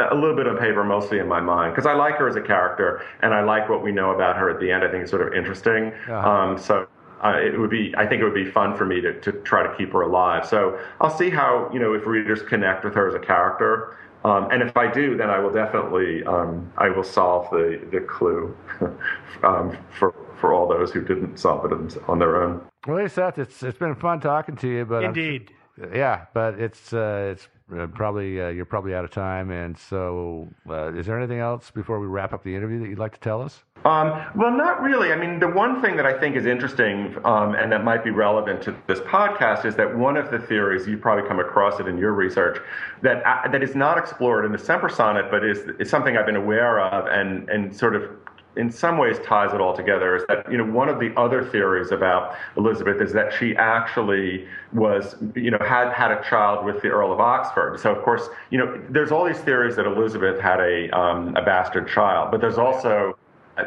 a 0.00 0.14
little 0.14 0.34
bit 0.34 0.46
on 0.46 0.56
paper, 0.56 0.82
mostly 0.82 1.18
in 1.18 1.28
my 1.28 1.42
mind, 1.42 1.74
because 1.74 1.84
I 1.84 1.92
like 1.92 2.16
her 2.16 2.26
as 2.26 2.36
a 2.36 2.40
character 2.40 3.04
and 3.20 3.34
I 3.34 3.42
like 3.42 3.68
what 3.68 3.82
we 3.82 3.92
know 3.92 4.12
about 4.12 4.38
her 4.38 4.48
at 4.48 4.60
the 4.60 4.70
end. 4.70 4.82
I 4.82 4.90
think 4.90 5.02
it's 5.02 5.10
sort 5.10 5.28
of 5.28 5.34
interesting. 5.34 5.92
Uh-huh. 6.08 6.30
Um, 6.30 6.58
so 6.58 6.88
uh, 7.22 7.38
it 7.38 7.58
would 7.58 7.70
be, 7.70 7.94
I 7.96 8.06
think 8.06 8.22
it 8.22 8.24
would 8.24 8.34
be 8.34 8.50
fun 8.50 8.76
for 8.76 8.84
me 8.86 9.00
to, 9.02 9.20
to 9.20 9.32
try 9.32 9.62
to 9.62 9.74
keep 9.76 9.92
her 9.92 10.00
alive. 10.00 10.46
So 10.46 10.78
I'll 11.00 11.16
see 11.16 11.28
how, 11.28 11.70
you 11.72 11.78
know, 11.78 11.92
if 11.92 12.06
readers 12.06 12.42
connect 12.42 12.84
with 12.84 12.94
her 12.94 13.08
as 13.08 13.14
a 13.14 13.18
character. 13.18 13.96
Um, 14.24 14.48
and 14.50 14.62
if 14.62 14.74
I 14.76 14.90
do, 14.90 15.16
then 15.16 15.28
I 15.28 15.38
will 15.38 15.52
definitely, 15.52 16.24
um, 16.24 16.72
I 16.78 16.88
will 16.88 17.04
solve 17.04 17.50
the, 17.50 17.80
the 17.92 18.00
clue 18.00 18.56
um, 19.42 19.76
for, 19.98 20.14
for 20.40 20.54
all 20.54 20.66
those 20.66 20.92
who 20.92 21.02
didn't 21.02 21.36
solve 21.38 21.70
it 21.70 21.98
on 22.08 22.18
their 22.18 22.42
own. 22.42 22.62
Well, 22.86 22.98
hey, 22.98 23.08
Seth, 23.08 23.38
it's 23.38 23.62
it's 23.62 23.78
been 23.78 23.94
fun 23.94 24.20
talking 24.20 24.56
to 24.56 24.68
you, 24.68 24.84
but 24.86 25.04
I'm- 25.04 25.08
Indeed. 25.14 25.52
yeah, 25.92 26.26
but 26.32 26.58
it's 26.58 26.92
uh, 26.92 27.32
it's 27.32 27.48
uh, 27.72 27.86
probably 27.86 28.40
uh, 28.40 28.48
you're 28.48 28.66
probably 28.66 28.94
out 28.94 29.04
of 29.04 29.10
time, 29.10 29.50
and 29.50 29.76
so 29.76 30.48
uh, 30.68 30.92
is 30.92 31.06
there 31.06 31.18
anything 31.18 31.38
else 31.38 31.70
before 31.70 31.98
we 31.98 32.06
wrap 32.06 32.32
up 32.32 32.44
the 32.44 32.54
interview 32.54 32.78
that 32.80 32.88
you'd 32.88 32.98
like 32.98 33.14
to 33.14 33.20
tell 33.20 33.40
us? 33.40 33.64
Um, 33.86 34.22
well, 34.34 34.50
not 34.50 34.82
really. 34.82 35.12
I 35.12 35.16
mean, 35.16 35.40
the 35.40 35.48
one 35.48 35.82
thing 35.82 35.96
that 35.96 36.06
I 36.06 36.18
think 36.18 36.36
is 36.36 36.46
interesting 36.46 37.16
um, 37.24 37.54
and 37.54 37.70
that 37.72 37.84
might 37.84 38.02
be 38.02 38.10
relevant 38.10 38.62
to 38.62 38.76
this 38.86 39.00
podcast 39.00 39.64
is 39.64 39.76
that 39.76 39.96
one 39.96 40.16
of 40.16 40.30
the 40.30 40.38
theories 40.38 40.86
you 40.86 40.96
probably 40.96 41.28
come 41.28 41.38
across 41.38 41.80
it 41.80 41.86
in 41.86 41.98
your 41.98 42.12
research 42.12 42.58
that 43.02 43.22
uh, 43.26 43.48
that 43.48 43.62
is 43.62 43.74
not 43.74 43.98
explored 43.98 44.44
in 44.44 44.52
the 44.52 44.58
Semper 44.58 44.88
Sonnet, 44.88 45.30
but 45.30 45.44
is 45.44 45.68
is 45.78 45.88
something 45.88 46.16
I've 46.16 46.26
been 46.26 46.36
aware 46.36 46.80
of 46.80 47.06
and 47.06 47.48
and 47.48 47.74
sort 47.74 47.96
of 47.96 48.10
in 48.56 48.70
some 48.70 48.98
ways 48.98 49.18
ties 49.24 49.52
it 49.52 49.60
all 49.60 49.74
together 49.74 50.16
is 50.16 50.24
that 50.28 50.50
you 50.50 50.56
know 50.56 50.64
one 50.64 50.88
of 50.88 50.98
the 51.00 51.12
other 51.18 51.44
theories 51.44 51.90
about 51.90 52.36
Elizabeth 52.56 53.00
is 53.00 53.12
that 53.12 53.32
she 53.32 53.56
actually 53.56 54.46
was 54.72 55.16
you 55.34 55.50
know 55.50 55.58
had 55.60 55.92
had 55.92 56.10
a 56.10 56.22
child 56.22 56.64
with 56.64 56.80
the 56.82 56.88
Earl 56.88 57.12
of 57.12 57.20
Oxford. 57.20 57.78
So 57.80 57.94
of 57.94 58.02
course 58.02 58.28
you 58.50 58.58
know 58.58 58.80
there's 58.88 59.12
all 59.12 59.24
these 59.24 59.40
theories 59.40 59.76
that 59.76 59.86
Elizabeth 59.86 60.40
had 60.40 60.60
a 60.60 60.90
um, 60.90 61.36
a 61.36 61.42
bastard 61.42 61.88
child, 61.88 62.30
but 62.30 62.40
there's 62.40 62.58
also 62.58 63.16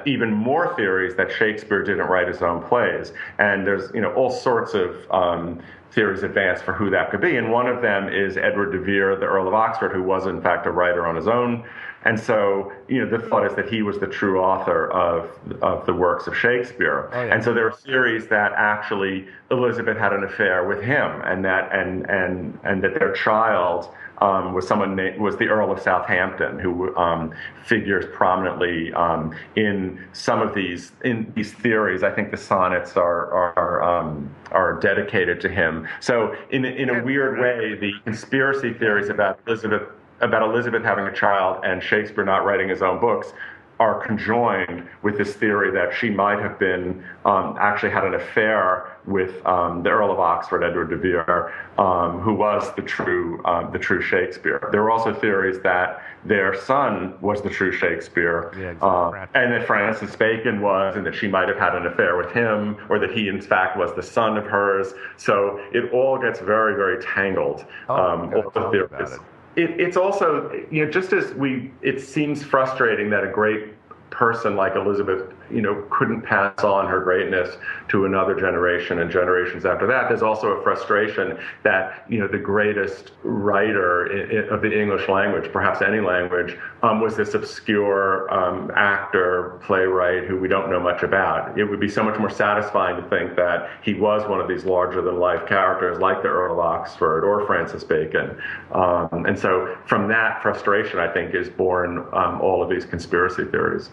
even 0.06 0.34
more 0.34 0.76
theories 0.76 1.16
that 1.16 1.32
Shakespeare 1.32 1.84
didn't 1.84 2.08
write 2.08 2.28
his 2.28 2.42
own 2.42 2.62
plays, 2.64 3.14
and 3.40 3.66
there's 3.66 3.92
you 3.94 4.02
know 4.02 4.14
all 4.14 4.30
sorts 4.30 4.74
of 4.74 5.10
um, 5.12 5.62
theories 5.92 6.24
advanced 6.24 6.64
for 6.64 6.74
who 6.74 6.90
that 6.90 7.10
could 7.10 7.22
be. 7.22 7.38
And 7.38 7.52
one 7.52 7.68
of 7.68 7.82
them 7.82 8.10
is 8.10 8.38
Edward 8.38 8.72
de 8.72 8.80
Vere, 8.80 9.16
the 9.16 9.26
Earl 9.26 9.48
of 9.48 9.54
Oxford, 9.54 9.92
who 9.92 10.04
was 10.04 10.26
in 10.26 10.42
fact 10.42 10.66
a 10.66 10.72
writer 10.72 11.08
on 11.08 11.16
his 11.16 11.28
own. 11.28 11.66
And 12.06 12.20
so, 12.20 12.72
you 12.88 13.04
know, 13.04 13.10
the 13.10 13.28
thought 13.28 13.46
is 13.46 13.56
that 13.56 13.68
he 13.68 13.82
was 13.82 13.98
the 14.00 14.08
true 14.08 14.40
author 14.40 14.92
of, 14.92 15.30
of 15.62 15.86
the 15.86 15.94
works 15.94 16.28
of 16.28 16.38
Shakespeare. 16.38 17.10
Oh, 17.12 17.24
yeah. 17.24 17.34
And 17.34 17.44
so 17.44 17.54
there 17.54 17.68
are 17.68 17.72
theories 17.72 18.28
that 18.28 18.54
actually 18.56 19.28
Elizabeth 19.52 19.98
had 19.98 20.14
an 20.14 20.24
affair 20.24 20.68
with 20.68 20.82
him 20.82 21.22
and 21.26 21.44
that, 21.44 21.74
and, 21.74 22.10
and, 22.10 22.58
and 22.64 22.84
that 22.84 23.00
their 23.00 23.14
child 23.14 23.90
um, 24.20 24.54
was 24.54 24.68
someone 24.68 24.96
named, 24.96 25.20
was 25.20 25.38
the 25.38 25.48
Earl 25.48 25.72
of 25.72 25.80
Southampton, 25.80 26.60
who 26.60 26.96
um, 26.96 27.34
figures 27.66 28.06
prominently 28.14 28.94
um, 28.94 29.36
in 29.56 30.04
some 30.14 30.42
of 30.42 30.54
these 30.54 30.92
in 31.04 31.32
these 31.36 31.54
theories. 31.54 32.04
I 32.04 32.12
think 32.12 32.32
the 32.32 32.38
sonnets 32.38 32.98
are 32.98 33.32
are 33.58 33.84
um, 33.84 34.34
are 34.52 34.80
dedicated 34.80 35.40
to 35.42 35.50
him. 35.50 35.88
So 36.00 36.36
in 36.50 36.66
in 36.66 36.90
a 36.90 37.04
weird 37.04 37.40
way, 37.40 37.78
the 37.80 37.94
conspiracy 38.04 38.74
theories 38.74 39.10
about 39.10 39.40
Elizabeth 39.48 39.84
about 40.22 40.42
Elizabeth 40.42 40.84
having 40.84 41.06
a 41.06 41.14
child 41.14 41.64
and 41.64 41.82
Shakespeare 41.82 42.26
not 42.26 42.44
writing 42.44 42.70
his 42.70 42.82
own 42.82 43.00
books 43.00 43.34
are 43.80 44.06
conjoined 44.06 44.88
with 45.04 45.18
this 45.18 45.34
theory 45.36 45.72
that 45.72 45.94
she 45.94 46.10
might 46.10 46.40
have 46.40 46.58
been 46.58 47.04
um, 47.26 47.56
actually 47.60 47.92
had 47.92 48.04
an 48.04 48.16
affair 48.16 48.98
with 49.06 49.46
um, 49.46 49.84
the 49.84 49.90
Earl 49.90 50.12
of 50.12 50.20
Oxford, 50.20 50.64
Edward 50.64 50.90
de 50.90 50.98
Vere, 50.98 51.54
um, 51.78 52.20
who 52.20 52.34
was 52.34 52.74
the 52.76 52.82
true 52.82 53.42
um, 53.46 53.72
the 53.72 53.80
true 53.80 54.02
Shakespeare. 54.02 54.68
There 54.72 54.82
were 54.82 54.92
also 54.92 55.14
theories 55.14 55.60
that 55.62 56.02
their 56.26 56.56
son 56.56 57.14
was 57.22 57.42
the 57.42 57.50
true 57.50 57.72
Shakespeare, 57.72 58.52
Yeah, 58.58 58.72
exactly. 58.72 58.90
uh, 58.90 59.26
and 59.36 59.54
that 59.54 59.66
Francis 59.68 60.16
Bacon 60.16 60.60
was, 60.62 60.96
and 60.96 61.06
that 61.06 61.16
she 61.16 61.28
might 61.28 61.48
have 61.48 61.58
had 61.58 61.76
an 61.76 61.86
affair 61.86 62.18
with 62.18 62.32
him, 62.32 62.78
or 62.90 63.00
that 63.00 63.12
he 63.12 63.28
in 63.30 63.40
fact 63.42 63.78
was 63.78 63.94
the 63.96 64.04
son 64.04 64.38
of 64.38 64.46
hers. 64.46 64.94
So 65.18 65.60
it 65.72 65.92
all 65.94 66.18
gets 66.18 66.40
very 66.40 66.76
very 66.76 67.02
tangled. 67.02 67.66
Oh, 67.90 67.96
um, 67.96 68.34
all 68.34 68.50
the 68.50 68.70
theories. 68.72 69.20
It, 69.58 69.80
it's 69.80 69.98
also, 69.98 70.52
you 70.72 70.86
know, 70.86 70.92
just 70.92 71.12
as 71.12 71.34
we, 71.34 71.72
it 71.82 72.00
seems 72.00 72.44
frustrating 72.44 73.10
that 73.10 73.24
a 73.24 73.32
great 73.32 73.74
person 74.12 74.56
like 74.56 74.76
Elizabeth, 74.76 75.34
you 75.50 75.62
know, 75.62 75.86
couldn't 75.90 76.22
pass 76.22 76.64
on 76.64 76.88
her 76.88 77.00
greatness 77.00 77.58
to 77.90 78.06
another 78.06 78.36
generation 78.40 79.00
and 79.00 79.12
generations 79.12 79.66
after 79.66 79.88
that. 79.88 80.10
There's 80.10 80.22
also 80.22 80.50
a 80.50 80.64
frustration 80.64 81.38
that, 81.64 82.06
you 82.10 82.20
know, 82.20 82.28
the 82.28 82.38
greatest 82.38 83.12
writer 83.24 84.48
of 84.50 84.62
the 84.62 84.80
English 84.80 85.08
language, 85.10 85.52
perhaps 85.52 85.82
any 85.82 86.00
language, 86.00 86.58
um, 86.84 87.02
was 87.02 87.16
this 87.16 87.34
obscure 87.34 88.32
um, 88.34 88.72
actor, 88.76 89.60
playwright 89.64 90.26
who 90.26 90.38
we 90.38 90.48
don't 90.48 90.70
know 90.70 90.80
much 90.80 91.04
about. 91.04 91.58
It 91.58 91.66
would 91.66 91.80
be 91.80 91.90
so 91.90 92.04
much 92.04 92.20
more 92.20 92.30
satisfying 92.30 93.02
to 93.02 93.10
think 93.10 93.36
that 93.36 93.70
he 93.84 93.94
was 93.94 94.28
one 94.28 94.40
of 94.40 94.48
these 94.48 94.66
larger 94.66 95.02
than 95.02 95.20
life 95.20 95.48
characters 95.48 96.00
like 96.00 96.22
the 96.22 96.30
Earl 96.30 96.54
of 96.54 96.60
Oxford 96.60 97.24
or 97.24 97.46
Francis 97.46 97.84
Bacon. 97.84 98.38
Um, 98.72 99.26
and 99.26 99.38
so 99.38 99.78
from 99.86 100.08
that 100.10 100.42
frustration, 100.42 101.00
I 101.00 101.12
think, 101.12 101.34
is 101.34 101.50
born 101.50 102.00
um, 102.14 102.42
all 102.42 102.62
of 102.64 102.70
these 102.70 102.86
conspiracy 102.86 103.46
theories. 103.46 103.90